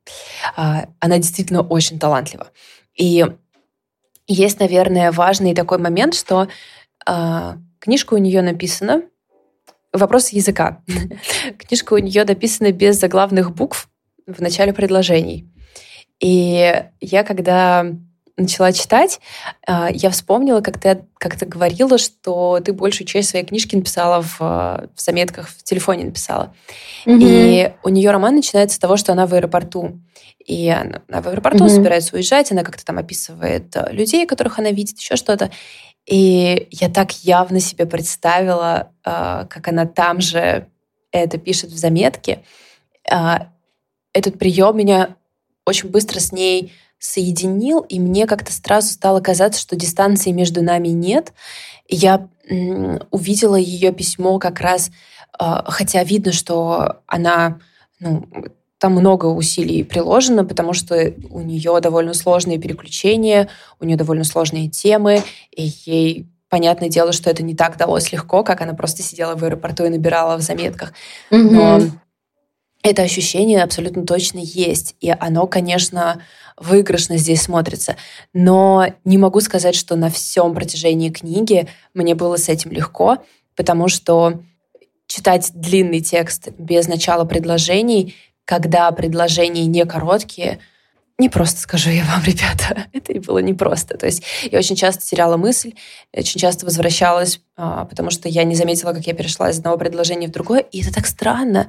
а, 0.56 0.86
она 1.00 1.18
действительно 1.18 1.62
очень 1.62 2.00
талантлива. 2.00 2.52
И 2.96 3.26
есть, 4.28 4.60
наверное, 4.60 5.12
важный 5.12 5.54
такой 5.54 5.78
момент, 5.78 6.16
что 6.16 6.48
э, 7.08 7.54
книжка 7.80 8.14
у 8.14 8.18
нее 8.18 8.42
написана. 8.42 9.04
Вопрос 9.94 10.30
языка. 10.30 10.84
книжка 11.58 11.94
у 11.94 11.98
нее 11.98 12.24
написана 12.24 12.72
без 12.72 13.00
заглавных 13.00 13.54
букв 13.54 13.90
в 14.28 14.42
начале 14.42 14.74
предложений. 14.74 15.50
И 16.20 16.84
я, 17.00 17.24
когда 17.24 17.86
начала 18.42 18.72
читать, 18.74 19.20
э, 19.68 19.88
я 19.94 20.10
вспомнила, 20.10 20.62
как 20.62 20.80
ты, 20.80 21.04
как 21.18 21.38
ты 21.38 21.46
говорила, 21.46 21.98
что 21.98 22.60
ты 22.64 22.74
большую 22.74 23.08
часть 23.08 23.30
своей 23.30 23.46
книжки 23.46 23.76
написала 23.76 24.22
в, 24.22 24.40
в 24.40 25.02
заметках, 25.02 25.50
в 25.50 25.64
телефоне 25.64 26.06
написала. 26.06 26.54
Mm-hmm. 27.06 27.20
И 27.22 27.74
у 27.84 27.90
нее 27.90 28.12
роман 28.12 28.36
начинается 28.36 28.76
с 28.76 28.80
того, 28.80 28.98
что 28.98 29.12
она 29.12 29.26
в 29.26 29.34
аэропорту. 29.34 30.00
И 30.46 30.70
она 30.70 31.22
в 31.22 31.28
аэропорту 31.28 31.66
mm-hmm. 31.66 31.70
собирается 31.70 32.16
уезжать, 32.16 32.52
она 32.52 32.64
как-то 32.64 32.84
там 32.84 32.98
описывает 32.98 33.76
э, 33.76 33.92
людей, 33.92 34.26
которых 34.26 34.60
она 34.60 34.72
видит, 34.72 35.00
еще 35.00 35.16
что-то. 35.16 35.52
И 36.06 36.68
я 36.72 36.90
так 36.90 37.12
явно 37.24 37.60
себе 37.60 37.86
представила, 37.86 38.92
а, 39.04 39.46
как 39.46 39.68
она 39.68 39.86
там 39.86 40.20
же 40.20 40.68
это 41.12 41.38
пишет 41.38 41.70
в 41.70 41.78
заметке. 41.78 42.44
А, 43.10 43.50
этот 44.14 44.40
прием 44.40 44.78
меня 44.78 45.16
очень 45.66 45.90
быстро 45.90 46.20
с 46.20 46.32
ней 46.32 46.74
соединил, 47.02 47.80
и 47.80 48.00
мне 48.00 48.28
как-то 48.28 48.54
сразу 48.54 48.90
стало 48.90 49.22
казаться, 49.22 49.60
что 49.60 49.76
дистанции 49.76 50.32
между 50.32 50.62
нами 50.62 50.90
нет. 50.90 51.34
Я 51.90 52.30
увидела 53.10 53.56
ее 53.56 53.92
письмо 53.92 54.38
как 54.38 54.60
раз, 54.60 54.92
а, 55.38 55.70
хотя 55.70 56.04
видно, 56.04 56.32
что 56.32 57.02
она, 57.08 57.60
ну, 58.00 58.28
там 58.78 58.94
много 58.94 59.26
усилий 59.26 59.84
приложено, 59.84 60.46
потому 60.46 60.74
что 60.74 61.14
у 61.32 61.42
нее 61.42 61.80
довольно 61.82 62.14
сложные 62.14 62.60
переключения, 62.60 63.50
у 63.80 63.86
нее 63.86 63.98
довольно 63.98 64.24
сложные 64.24 64.70
темы, 64.70 65.24
и 65.56 65.72
ей 65.86 66.28
понятное 66.50 66.90
дело, 66.90 67.14
что 67.14 67.32
это 67.32 67.42
не 67.42 67.56
так 67.56 67.78
далось 67.78 68.12
легко, 68.12 68.44
как 68.44 68.62
она 68.62 68.74
просто 68.74 69.02
сидела 69.02 69.36
в 69.36 69.44
аэропорту 69.44 69.86
и 69.86 69.90
набирала 69.90 70.38
в 70.38 70.42
заметках. 70.42 70.94
Но 71.32 71.80
это 72.84 73.02
ощущение 73.04 73.64
абсолютно 73.64 74.06
точно 74.06 74.40
есть. 74.40 74.96
И 75.02 75.10
оно, 75.10 75.48
конечно, 75.48 76.22
выигрышно 76.58 77.18
здесь 77.18 77.42
смотрится. 77.42 77.96
Но 78.34 78.88
не 79.06 79.18
могу 79.18 79.42
сказать, 79.42 79.76
что 79.76 79.96
на 79.96 80.10
всем 80.10 80.54
протяжении 80.54 81.10
книги 81.10 81.68
мне 81.94 82.16
было 82.16 82.38
с 82.38 82.50
этим 82.50 82.72
легко, 82.72 83.18
потому 83.56 83.88
что 83.88 84.42
читать 85.08 85.52
длинный 85.54 86.02
текст 86.02 86.50
без 86.58 86.88
начала 86.88 87.26
предложений, 87.26 88.16
когда 88.46 88.92
предложения 88.92 89.66
не 89.66 89.86
короткие— 89.86 90.60
не 91.22 91.30
просто 91.30 91.60
скажу 91.60 91.90
я 91.90 92.04
вам, 92.04 92.22
ребята. 92.26 92.86
Это 92.92 93.14
и 93.14 93.20
было 93.20 93.38
непросто. 93.38 93.98
То 93.98 94.08
есть 94.08 94.24
я 94.52 94.60
очень 94.60 94.76
часто 94.76 95.06
теряла 95.06 95.38
мысль, 95.38 95.74
очень 96.12 96.40
часто 96.40 96.66
возвращалась, 96.66 97.40
а, 97.56 97.86
потому 97.86 98.10
что 98.10 98.28
я 98.28 98.44
не 98.44 98.56
заметила, 98.56 98.92
как 98.92 99.06
я 99.08 99.14
перешла 99.14 99.50
из 99.50 99.60
одного 99.60 99.78
предложения 99.78 100.28
в 100.28 100.32
другое. 100.32 100.60
И 100.60 100.82
это 100.82 100.94
так 100.94 101.06
странно. 101.06 101.68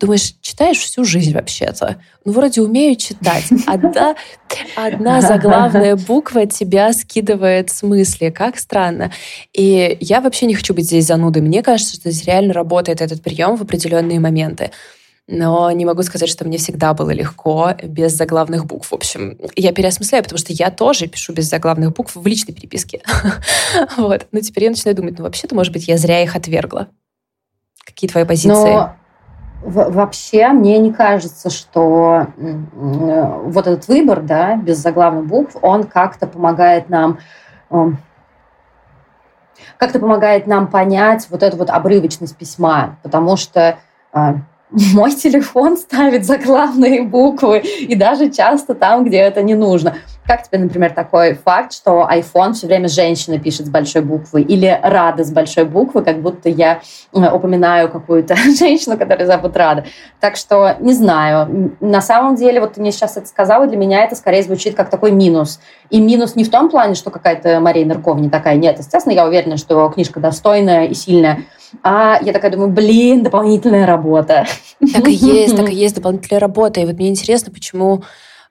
Думаешь, 0.00 0.34
читаешь 0.40 0.78
всю 0.78 1.04
жизнь 1.04 1.32
вообще-то. 1.32 1.96
Ну, 2.24 2.32
вроде 2.32 2.62
умею 2.62 2.96
читать. 2.96 3.44
Одна, 3.66 4.16
одна 4.74 5.20
заглавная 5.20 5.96
буква 5.96 6.46
тебя 6.46 6.92
скидывает 6.92 7.70
с 7.70 7.82
мысли. 7.82 8.30
Как 8.30 8.58
странно. 8.58 9.12
И 9.52 9.96
я 10.00 10.20
вообще 10.20 10.46
не 10.46 10.54
хочу 10.54 10.74
быть 10.74 10.86
здесь 10.86 11.06
занудой. 11.06 11.42
Мне 11.42 11.62
кажется, 11.62 11.94
что 11.94 12.10
здесь 12.10 12.26
реально 12.26 12.54
работает 12.54 13.00
этот 13.00 13.22
прием 13.22 13.56
в 13.56 13.62
определенные 13.62 14.18
моменты 14.18 14.70
но 15.26 15.70
не 15.70 15.86
могу 15.86 16.02
сказать, 16.02 16.28
что 16.28 16.44
мне 16.44 16.58
всегда 16.58 16.92
было 16.92 17.10
легко 17.10 17.72
без 17.82 18.12
заглавных 18.12 18.66
букв. 18.66 18.90
В 18.90 18.94
общем, 18.94 19.38
я 19.56 19.72
переосмысляю, 19.72 20.22
потому 20.22 20.38
что 20.38 20.52
я 20.52 20.70
тоже 20.70 21.06
пишу 21.06 21.32
без 21.32 21.48
заглавных 21.48 21.94
букв 21.94 22.14
в 22.14 22.26
личной 22.26 22.54
переписке. 22.54 23.00
вот. 23.96 24.26
Но 24.32 24.40
теперь 24.40 24.64
я 24.64 24.70
начинаю 24.70 24.96
думать, 24.96 25.18
ну 25.18 25.24
вообще-то, 25.24 25.54
может 25.54 25.72
быть, 25.72 25.88
я 25.88 25.96
зря 25.96 26.22
их 26.22 26.36
отвергла. 26.36 26.88
Какие 27.86 28.10
твои 28.10 28.24
позиции? 28.24 28.90
Вообще 29.62 30.48
мне 30.48 30.78
не 30.78 30.92
кажется, 30.92 31.48
что 31.48 32.26
вот 32.36 33.66
этот 33.66 33.88
выбор, 33.88 34.20
да, 34.20 34.56
без 34.56 34.76
заглавных 34.76 35.26
букв, 35.26 35.56
он 35.62 35.84
как-то 35.84 36.26
помогает 36.26 36.90
нам 36.90 37.18
эм, 37.70 37.96
как-то 39.78 40.00
помогает 40.00 40.46
нам 40.46 40.66
понять 40.66 41.28
вот 41.30 41.42
эту 41.42 41.56
вот 41.56 41.70
обрывочность 41.70 42.36
письма, 42.36 42.98
потому 43.02 43.36
что 43.36 43.78
а, 44.12 44.36
мой 44.92 45.12
телефон 45.14 45.76
ставит 45.76 46.24
заглавные 46.24 47.02
буквы, 47.02 47.58
и 47.58 47.94
даже 47.94 48.30
часто 48.30 48.74
там, 48.74 49.04
где 49.04 49.18
это 49.18 49.42
не 49.42 49.54
нужно. 49.54 49.96
Как 50.26 50.48
тебе, 50.48 50.58
например, 50.58 50.92
такой 50.92 51.34
факт, 51.34 51.74
что 51.74 52.08
iPhone 52.10 52.54
все 52.54 52.66
время 52.66 52.88
женщина 52.88 53.38
пишет 53.38 53.66
с 53.66 53.68
большой 53.68 54.00
буквы 54.00 54.40
или 54.40 54.78
Рада 54.82 55.22
с 55.22 55.30
большой 55.30 55.64
буквы, 55.64 56.02
как 56.02 56.22
будто 56.22 56.48
я 56.48 56.80
э, 57.12 57.30
упоминаю 57.30 57.90
какую-то 57.90 58.34
женщину, 58.58 58.96
которая 58.96 59.26
зовут 59.26 59.54
Рада. 59.54 59.84
Так 60.20 60.36
что 60.36 60.76
не 60.80 60.94
знаю. 60.94 61.76
На 61.80 62.00
самом 62.00 62.36
деле, 62.36 62.60
вот 62.60 62.74
ты 62.74 62.80
мне 62.80 62.90
сейчас 62.90 63.18
это 63.18 63.26
сказала, 63.26 63.66
для 63.66 63.76
меня 63.76 64.02
это 64.02 64.16
скорее 64.16 64.42
звучит 64.42 64.74
как 64.74 64.88
такой 64.88 65.12
минус. 65.12 65.60
И 65.90 66.00
минус 66.00 66.36
не 66.36 66.44
в 66.44 66.50
том 66.50 66.70
плане, 66.70 66.94
что 66.94 67.10
какая-то 67.10 67.60
Мария 67.60 67.84
Ныркова 67.84 68.18
не 68.18 68.30
такая. 68.30 68.56
Нет, 68.56 68.78
естественно, 68.78 69.12
я 69.12 69.26
уверена, 69.26 69.58
что 69.58 69.86
книжка 69.90 70.20
достойная 70.20 70.86
и 70.86 70.94
сильная. 70.94 71.44
А 71.82 72.18
я 72.22 72.32
такая 72.32 72.50
думаю, 72.50 72.70
блин, 72.70 73.24
дополнительная 73.24 73.86
работа. 73.86 74.46
Так 74.92 75.06
и 75.06 75.12
есть, 75.12 75.54
так 75.54 75.68
и 75.70 75.74
есть 75.74 75.96
дополнительная 75.96 76.40
работа. 76.40 76.80
И 76.80 76.86
вот 76.86 76.94
мне 76.94 77.10
интересно, 77.10 77.52
почему 77.52 78.04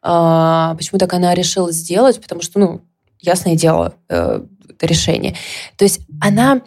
почему 0.03 0.99
так 0.99 1.13
она 1.13 1.33
решила 1.33 1.71
сделать, 1.71 2.21
потому 2.21 2.41
что, 2.41 2.59
ну, 2.59 2.81
ясное 3.21 3.55
дело, 3.55 3.95
э, 4.09 4.41
это 4.69 4.85
решение. 4.85 5.35
То 5.77 5.85
есть 5.85 6.01
она 6.21 6.61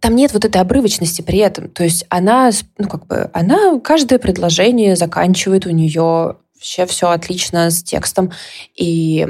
там 0.00 0.14
нет 0.14 0.32
вот 0.32 0.44
этой 0.44 0.60
обрывочности 0.60 1.20
при 1.22 1.38
этом. 1.38 1.68
То 1.68 1.84
есть 1.84 2.06
она, 2.08 2.50
ну, 2.78 2.88
как 2.88 3.06
бы, 3.06 3.30
она 3.32 3.78
каждое 3.80 4.18
предложение 4.18 4.96
заканчивает 4.96 5.66
у 5.66 5.70
нее 5.70 6.36
вообще 6.54 6.86
все 6.86 7.10
отлично 7.10 7.70
с 7.70 7.82
текстом 7.82 8.32
и 8.74 9.26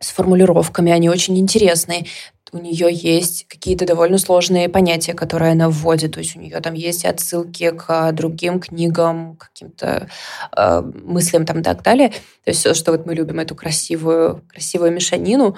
с 0.00 0.10
формулировками, 0.10 0.92
они 0.92 1.08
очень 1.08 1.38
интересные 1.38 2.06
у 2.52 2.58
нее 2.58 2.88
есть 2.90 3.46
какие-то 3.48 3.86
довольно 3.86 4.18
сложные 4.18 4.68
понятия, 4.68 5.14
которые 5.14 5.52
она 5.52 5.68
вводит. 5.68 6.12
То 6.12 6.20
есть 6.20 6.36
у 6.36 6.40
нее 6.40 6.60
там 6.60 6.74
есть 6.74 7.04
отсылки 7.04 7.70
к 7.70 8.12
другим 8.12 8.60
книгам, 8.60 9.36
каким-то 9.36 10.08
э, 10.56 10.82
мыслям 10.82 11.44
там 11.44 11.62
так 11.62 11.82
далее. 11.82 12.10
То 12.44 12.50
есть 12.50 12.60
все, 12.60 12.74
что 12.74 12.92
вот 12.92 13.06
мы 13.06 13.14
любим, 13.14 13.40
эту 13.40 13.54
красивую, 13.54 14.42
красивую 14.48 14.92
мешанину. 14.92 15.56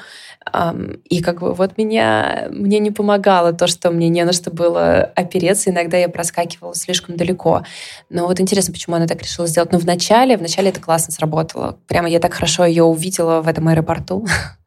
Эм, 0.52 1.00
и 1.08 1.22
как 1.22 1.40
бы 1.40 1.54
вот 1.54 1.78
меня, 1.78 2.48
мне 2.50 2.78
не 2.78 2.90
помогало 2.90 3.52
то, 3.52 3.66
что 3.66 3.90
мне 3.90 4.08
не 4.08 4.24
на 4.24 4.32
что 4.32 4.50
было 4.50 5.02
опереться. 5.14 5.70
Иногда 5.70 5.96
я 5.96 6.08
проскакивала 6.08 6.74
слишком 6.74 7.16
далеко. 7.16 7.64
Но 8.08 8.26
вот 8.26 8.40
интересно, 8.40 8.72
почему 8.72 8.96
она 8.96 9.06
так 9.06 9.22
решила 9.22 9.46
сделать. 9.46 9.72
Но 9.72 9.78
вначале, 9.78 10.36
вначале 10.36 10.70
это 10.70 10.80
классно 10.80 11.12
сработало. 11.12 11.78
Прямо 11.86 12.08
я 12.08 12.18
так 12.18 12.34
хорошо 12.34 12.64
ее 12.64 12.84
увидела 12.84 13.40
в 13.40 13.48
этом 13.48 13.68
аэропорту. 13.68 14.26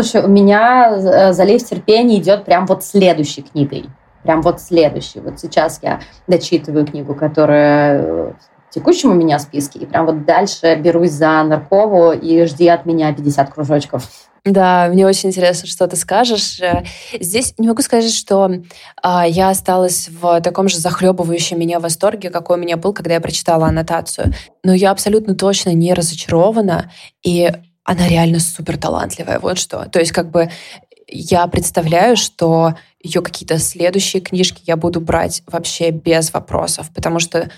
Слушай, 0.00 0.22
у 0.22 0.28
меня 0.28 0.92
э, 0.92 1.32
«Залив 1.32 1.60
терпения» 1.64 2.18
идет 2.18 2.44
прям 2.44 2.66
вот 2.66 2.84
следующей 2.84 3.42
книгой. 3.42 3.86
Прям 4.22 4.42
вот 4.42 4.60
следующей. 4.60 5.18
Вот 5.18 5.40
сейчас 5.40 5.80
я 5.82 5.98
дочитываю 6.28 6.86
книгу, 6.86 7.16
которая 7.16 8.36
в 8.70 8.72
текущем 8.72 9.10
у 9.10 9.14
меня 9.14 9.40
списке, 9.40 9.80
и 9.80 9.86
прям 9.86 10.06
вот 10.06 10.24
дальше 10.24 10.76
берусь 10.76 11.10
за 11.10 11.42
Наркову 11.42 12.12
и 12.12 12.44
жди 12.44 12.68
от 12.68 12.86
меня 12.86 13.12
50 13.12 13.52
кружочков. 13.52 14.08
Да, 14.44 14.86
мне 14.88 15.04
очень 15.04 15.30
интересно, 15.30 15.66
что 15.66 15.88
ты 15.88 15.96
скажешь. 15.96 16.60
Э, 16.60 16.84
здесь 17.18 17.54
не 17.58 17.66
могу 17.66 17.82
сказать, 17.82 18.14
что 18.14 18.48
а, 19.02 19.26
я 19.26 19.50
осталась 19.50 20.08
в 20.08 20.40
таком 20.42 20.68
же 20.68 20.78
захлебывающем 20.78 21.58
меня 21.58 21.80
восторге, 21.80 22.30
какой 22.30 22.56
у 22.56 22.60
меня 22.60 22.76
был, 22.76 22.92
когда 22.92 23.14
я 23.14 23.20
прочитала 23.20 23.66
аннотацию. 23.66 24.32
Но 24.62 24.72
я 24.72 24.92
абсолютно 24.92 25.34
точно 25.34 25.70
не 25.70 25.92
разочарована. 25.92 26.92
И 27.24 27.50
она 27.88 28.06
реально 28.06 28.38
супер 28.38 28.76
талантливая, 28.76 29.38
вот 29.38 29.58
что. 29.58 29.86
То 29.86 29.98
есть 29.98 30.12
как 30.12 30.30
бы 30.30 30.50
я 31.06 31.46
представляю, 31.46 32.18
что 32.18 32.74
ее 33.02 33.22
какие-то 33.22 33.58
следующие 33.58 34.20
книжки 34.20 34.62
я 34.66 34.76
буду 34.76 35.00
брать 35.00 35.42
вообще 35.46 35.90
без 35.90 36.34
вопросов, 36.34 36.90
потому 36.94 37.18
что 37.18 37.50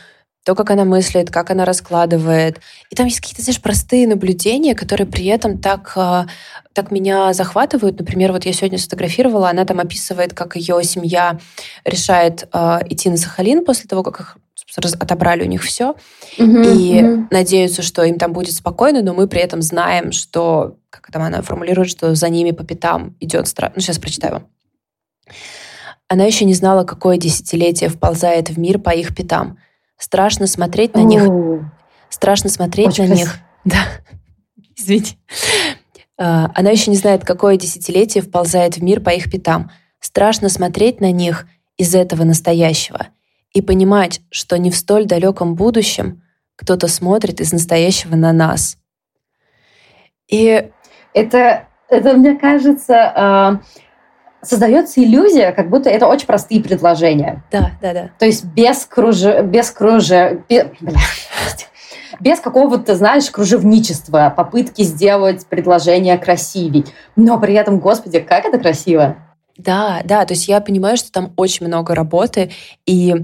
то, 0.45 0.55
как 0.55 0.71
она 0.71 0.85
мыслит, 0.85 1.33
как 1.33 1.51
она 1.51 1.65
раскладывает. 1.65 2.61
И 2.91 2.95
там 2.95 3.07
есть 3.07 3.21
какие-то, 3.21 3.43
знаешь, 3.43 3.61
простые 3.61 4.07
наблюдения, 4.07 4.77
которые 4.77 5.09
при 5.09 5.27
этом 5.27 5.59
так, 5.59 5.93
а, 5.97 6.27
так 6.75 6.93
меня 6.93 7.33
захватывают. 7.33 7.99
Например, 7.99 8.31
вот 8.31 8.47
я 8.47 8.53
сегодня 8.53 8.79
сфотографировала, 8.79 9.51
она 9.51 9.65
там 9.65 9.81
описывает, 9.81 10.33
как 10.33 10.55
ее 10.55 10.83
семья 10.85 11.41
решает 11.85 12.49
э, 12.53 12.79
идти 12.89 13.11
на 13.11 13.17
Сахалин 13.17 13.65
после 13.65 13.89
того, 13.89 14.05
как 14.05 14.21
их 14.21 14.37
отобрали 14.77 15.43
у 15.43 15.47
них 15.47 15.63
все, 15.63 15.91
угу, 16.39 16.61
и 16.61 17.03
угу. 17.03 17.27
надеются, 17.31 17.83
что 17.83 18.03
им 18.05 18.19
там 18.19 18.33
будет 18.33 18.55
спокойно, 18.55 19.03
но 19.03 19.15
мы 19.15 19.27
при 19.27 19.41
этом 19.41 19.63
знаем, 19.63 20.13
что, 20.13 20.77
как 20.91 21.11
там 21.11 21.23
она 21.23 21.43
формулирует, 21.43 21.91
что 21.91 22.15
за 22.15 22.29
ними 22.29 22.53
по 22.53 22.65
пятам 22.65 23.17
идет 23.21 23.49
страх. 23.49 23.73
Ну, 23.75 23.81
сейчас 23.81 23.99
прочитаю 23.99 24.35
вам. 24.35 24.47
Она 26.09 26.25
еще 26.25 26.45
не 26.45 26.55
знала, 26.55 26.85
какое 26.85 27.17
десятилетие 27.17 27.89
вползает 27.89 28.51
в 28.51 28.59
мир 28.59 28.79
по 28.79 28.91
их 28.91 29.15
пятам. 29.15 29.59
Страшно 29.97 30.47
смотреть 30.47 30.95
на 30.95 31.03
них. 31.03 31.23
Страшно 32.09 32.51
смотреть 32.51 32.89
Очень 32.89 33.09
на 33.09 33.15
них. 33.15 33.39
Да. 33.63 33.77
Извините. 34.75 35.19
А, 36.17 36.51
она 36.55 36.71
еще 36.71 36.91
не 36.91 36.97
знает, 36.97 37.27
какое 37.27 37.59
десятилетие 37.59 38.23
вползает 38.23 38.79
в 38.79 38.83
мир 38.83 39.01
по 39.01 39.11
их 39.11 39.31
пятам. 39.31 39.71
Страшно 40.01 40.49
смотреть 40.49 41.03
на 41.03 41.13
них 41.13 41.47
из 41.77 41.95
этого 41.95 42.25
настоящего– 42.25 43.09
и 43.53 43.63
понимать, 43.63 44.21
что 44.31 44.59
не 44.59 44.71
в 44.71 44.77
столь 44.77 45.07
далеком 45.07 45.55
будущем 45.55 46.23
кто-то 46.57 46.89
смотрит 46.89 47.41
из 47.41 47.53
настоящего 47.53 48.17
на 48.17 48.33
нас. 48.33 48.77
И 50.29 50.71
это, 51.15 51.67
это 51.89 52.13
мне 52.15 52.37
кажется, 52.37 53.13
а, 53.15 53.61
создается 54.43 55.03
иллюзия, 55.03 55.53
как 55.53 55.71
будто 55.71 55.91
это 55.91 56.07
очень 56.07 56.27
простые 56.27 56.63
предложения. 56.63 57.43
Да, 57.51 57.73
да, 57.81 57.93
да. 57.93 58.11
То 58.19 58.27
есть 58.27 58.45
без 58.45 58.85
кружа, 58.87 59.43
без 59.43 59.71
кружа, 59.71 60.43
без, 60.49 60.67
бля, 60.81 61.01
без 62.21 62.41
какого-то, 62.41 62.95
знаешь, 62.95 63.31
кружевничества, 63.31 64.33
попытки 64.35 64.83
сделать 64.83 65.47
предложение 65.47 66.19
красивей. 66.19 66.85
Но 67.17 67.41
при 67.41 67.55
этом, 67.55 67.81
господи, 67.81 68.21
как 68.21 68.45
это 68.45 68.59
красиво! 68.59 69.17
Да, 69.63 70.03
да, 70.05 70.25
то 70.25 70.35
есть 70.35 70.49
я 70.49 70.61
понимаю, 70.61 70.97
что 70.97 71.13
там 71.13 71.33
очень 71.37 71.67
много 71.67 71.95
работы, 71.95 72.51
и 72.87 73.15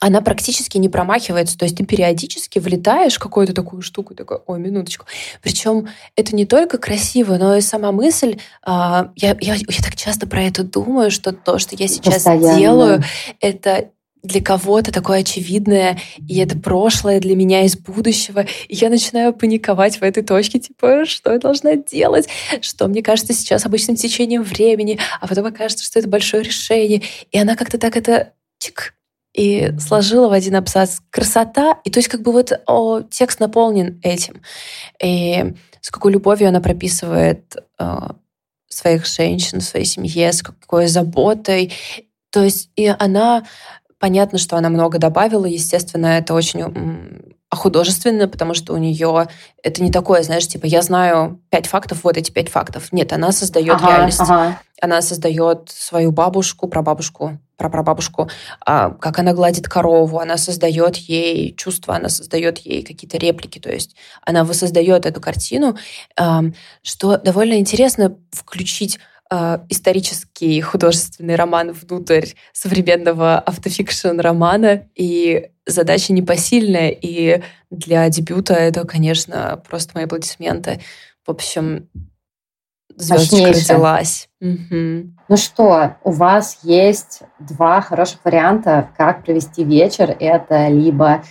она 0.00 0.20
практически 0.20 0.76
не 0.76 0.88
промахивается. 0.88 1.56
То 1.56 1.64
есть 1.64 1.78
ты 1.78 1.84
периодически 1.84 2.58
влетаешь 2.58 3.14
в 3.14 3.18
какую-то 3.18 3.54
такую 3.54 3.80
штуку, 3.80 4.14
такой, 4.14 4.38
ой, 4.46 4.58
минуточку. 4.58 5.06
Причем 5.40 5.88
это 6.14 6.36
не 6.36 6.44
только 6.44 6.76
красиво, 6.76 7.36
но 7.38 7.56
и 7.56 7.62
сама 7.62 7.90
мысль, 7.90 8.38
а, 8.62 9.12
я, 9.16 9.36
я, 9.40 9.54
я 9.54 9.82
так 9.82 9.96
часто 9.96 10.26
про 10.26 10.42
это 10.42 10.62
думаю, 10.62 11.10
что 11.10 11.32
то, 11.32 11.58
что 11.58 11.74
я 11.76 11.88
сейчас 11.88 12.14
Постоянно. 12.14 12.58
делаю, 12.58 13.02
это 13.40 13.90
для 14.24 14.40
кого-то 14.42 14.90
такое 14.90 15.20
очевидное, 15.20 15.98
и 16.26 16.38
это 16.38 16.58
прошлое 16.58 17.20
для 17.20 17.36
меня 17.36 17.64
из 17.64 17.76
будущего. 17.76 18.46
И 18.68 18.74
я 18.74 18.88
начинаю 18.88 19.34
паниковать 19.34 19.98
в 19.98 20.02
этой 20.02 20.22
точке, 20.22 20.58
типа, 20.58 21.04
что 21.04 21.32
я 21.32 21.38
должна 21.38 21.76
делать, 21.76 22.28
что 22.62 22.88
мне 22.88 23.02
кажется 23.02 23.34
сейчас 23.34 23.66
обычным 23.66 23.96
течением 23.96 24.42
времени, 24.42 24.98
а 25.20 25.28
потом 25.28 25.46
окажется, 25.46 25.84
что 25.84 25.98
это 25.98 26.08
большое 26.08 26.42
решение. 26.42 27.02
И 27.30 27.38
она 27.38 27.54
как-то 27.54 27.78
так 27.78 27.96
это 27.96 28.32
чик, 28.58 28.94
и 29.34 29.72
сложила 29.78 30.28
в 30.28 30.32
один 30.32 30.56
абзац 30.56 31.00
красота. 31.10 31.78
И 31.84 31.90
то 31.90 31.98
есть 31.98 32.08
как 32.08 32.22
бы 32.22 32.32
вот 32.32 32.52
о, 32.66 33.02
текст 33.02 33.40
наполнен 33.40 34.00
этим. 34.02 34.40
И 35.02 35.54
с 35.80 35.90
какой 35.90 36.12
любовью 36.12 36.48
она 36.48 36.60
прописывает 36.60 37.56
э, 37.78 37.98
своих 38.68 39.06
женщин, 39.06 39.60
своей 39.60 39.84
семье, 39.84 40.32
с 40.32 40.42
какой 40.42 40.86
заботой. 40.86 41.72
То 42.30 42.42
есть 42.42 42.70
и 42.76 42.86
она 42.86 43.44
Понятно, 44.04 44.36
что 44.36 44.58
она 44.58 44.68
много 44.68 44.98
добавила, 44.98 45.46
естественно, 45.46 46.18
это 46.18 46.34
очень 46.34 46.62
художественно, 47.50 48.28
потому 48.28 48.52
что 48.52 48.74
у 48.74 48.76
нее 48.76 49.28
это 49.62 49.82
не 49.82 49.90
такое, 49.90 50.22
знаешь, 50.22 50.46
типа 50.46 50.66
я 50.66 50.82
знаю 50.82 51.40
пять 51.48 51.66
фактов, 51.66 52.00
вот 52.02 52.18
эти 52.18 52.30
пять 52.30 52.50
фактов. 52.50 52.92
Нет, 52.92 53.14
она 53.14 53.32
создает 53.32 53.76
ага, 53.76 53.88
реальность. 53.88 54.20
Ага. 54.20 54.60
Она 54.82 55.00
создает 55.00 55.70
свою 55.70 56.12
бабушку, 56.12 56.68
прабабушку, 56.68 57.38
прапрабабушку, 57.56 58.28
а, 58.66 58.90
как 58.90 59.18
она 59.20 59.32
гладит 59.32 59.68
корову, 59.68 60.18
она 60.18 60.36
создает 60.36 60.96
ей 60.98 61.54
чувства, 61.56 61.96
она 61.96 62.10
создает 62.10 62.58
ей 62.58 62.82
какие-то 62.82 63.16
реплики, 63.16 63.58
то 63.58 63.72
есть 63.72 63.96
она 64.20 64.44
воссоздает 64.44 65.06
эту 65.06 65.22
картину, 65.22 65.78
а, 66.14 66.42
что 66.82 67.16
довольно 67.16 67.54
интересно 67.54 68.18
включить 68.32 68.98
э, 69.34 69.58
исторический 69.68 70.60
художественный 70.60 71.34
роман 71.36 71.72
внутрь 71.72 72.26
современного 72.52 73.38
автофикшн-романа, 73.38 74.88
и 74.94 75.50
задача 75.66 76.12
непосильная, 76.12 76.90
и 76.90 77.42
для 77.70 78.08
дебюта 78.08 78.54
это, 78.54 78.86
конечно, 78.86 79.62
просто 79.68 79.92
мои 79.94 80.04
аплодисменты. 80.04 80.80
В 81.26 81.30
общем, 81.30 81.88
звездочка 82.96 83.48
родилась. 83.48 84.28
Угу. 84.40 85.14
Ну 85.28 85.36
что, 85.36 85.96
у 86.04 86.10
вас 86.10 86.58
есть 86.62 87.22
два 87.38 87.80
хороших 87.80 88.20
варианта, 88.24 88.90
как 88.96 89.24
провести 89.24 89.64
вечер. 89.64 90.16
Это 90.20 90.68
либо 90.68 91.24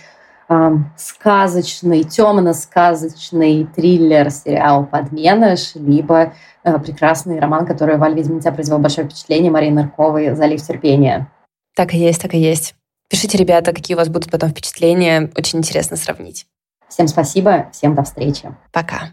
сказочный, 0.96 2.04
темно-сказочный 2.04 3.64
триллер, 3.74 4.30
сериал 4.30 4.84
«Подменыш», 4.84 5.74
либо 5.74 6.34
прекрасный 6.64 7.38
роман, 7.38 7.66
который 7.66 7.96
Валь, 7.96 8.14
видимо, 8.14 8.40
тебя 8.40 8.52
произвел 8.52 8.78
большое 8.78 9.06
впечатление, 9.06 9.50
Марии 9.50 9.70
Нарковой 9.70 10.34
«Залив 10.34 10.62
терпения». 10.62 11.30
Так 11.76 11.94
и 11.94 11.98
есть, 11.98 12.22
так 12.22 12.34
и 12.34 12.38
есть. 12.38 12.74
Пишите, 13.08 13.36
ребята, 13.38 13.72
какие 13.72 13.94
у 13.94 13.98
вас 13.98 14.08
будут 14.08 14.30
потом 14.30 14.50
впечатления. 14.50 15.30
Очень 15.36 15.58
интересно 15.58 15.96
сравнить. 15.96 16.46
Всем 16.88 17.08
спасибо, 17.08 17.68
всем 17.72 17.94
до 17.94 18.02
встречи. 18.02 18.54
Пока. 18.72 19.10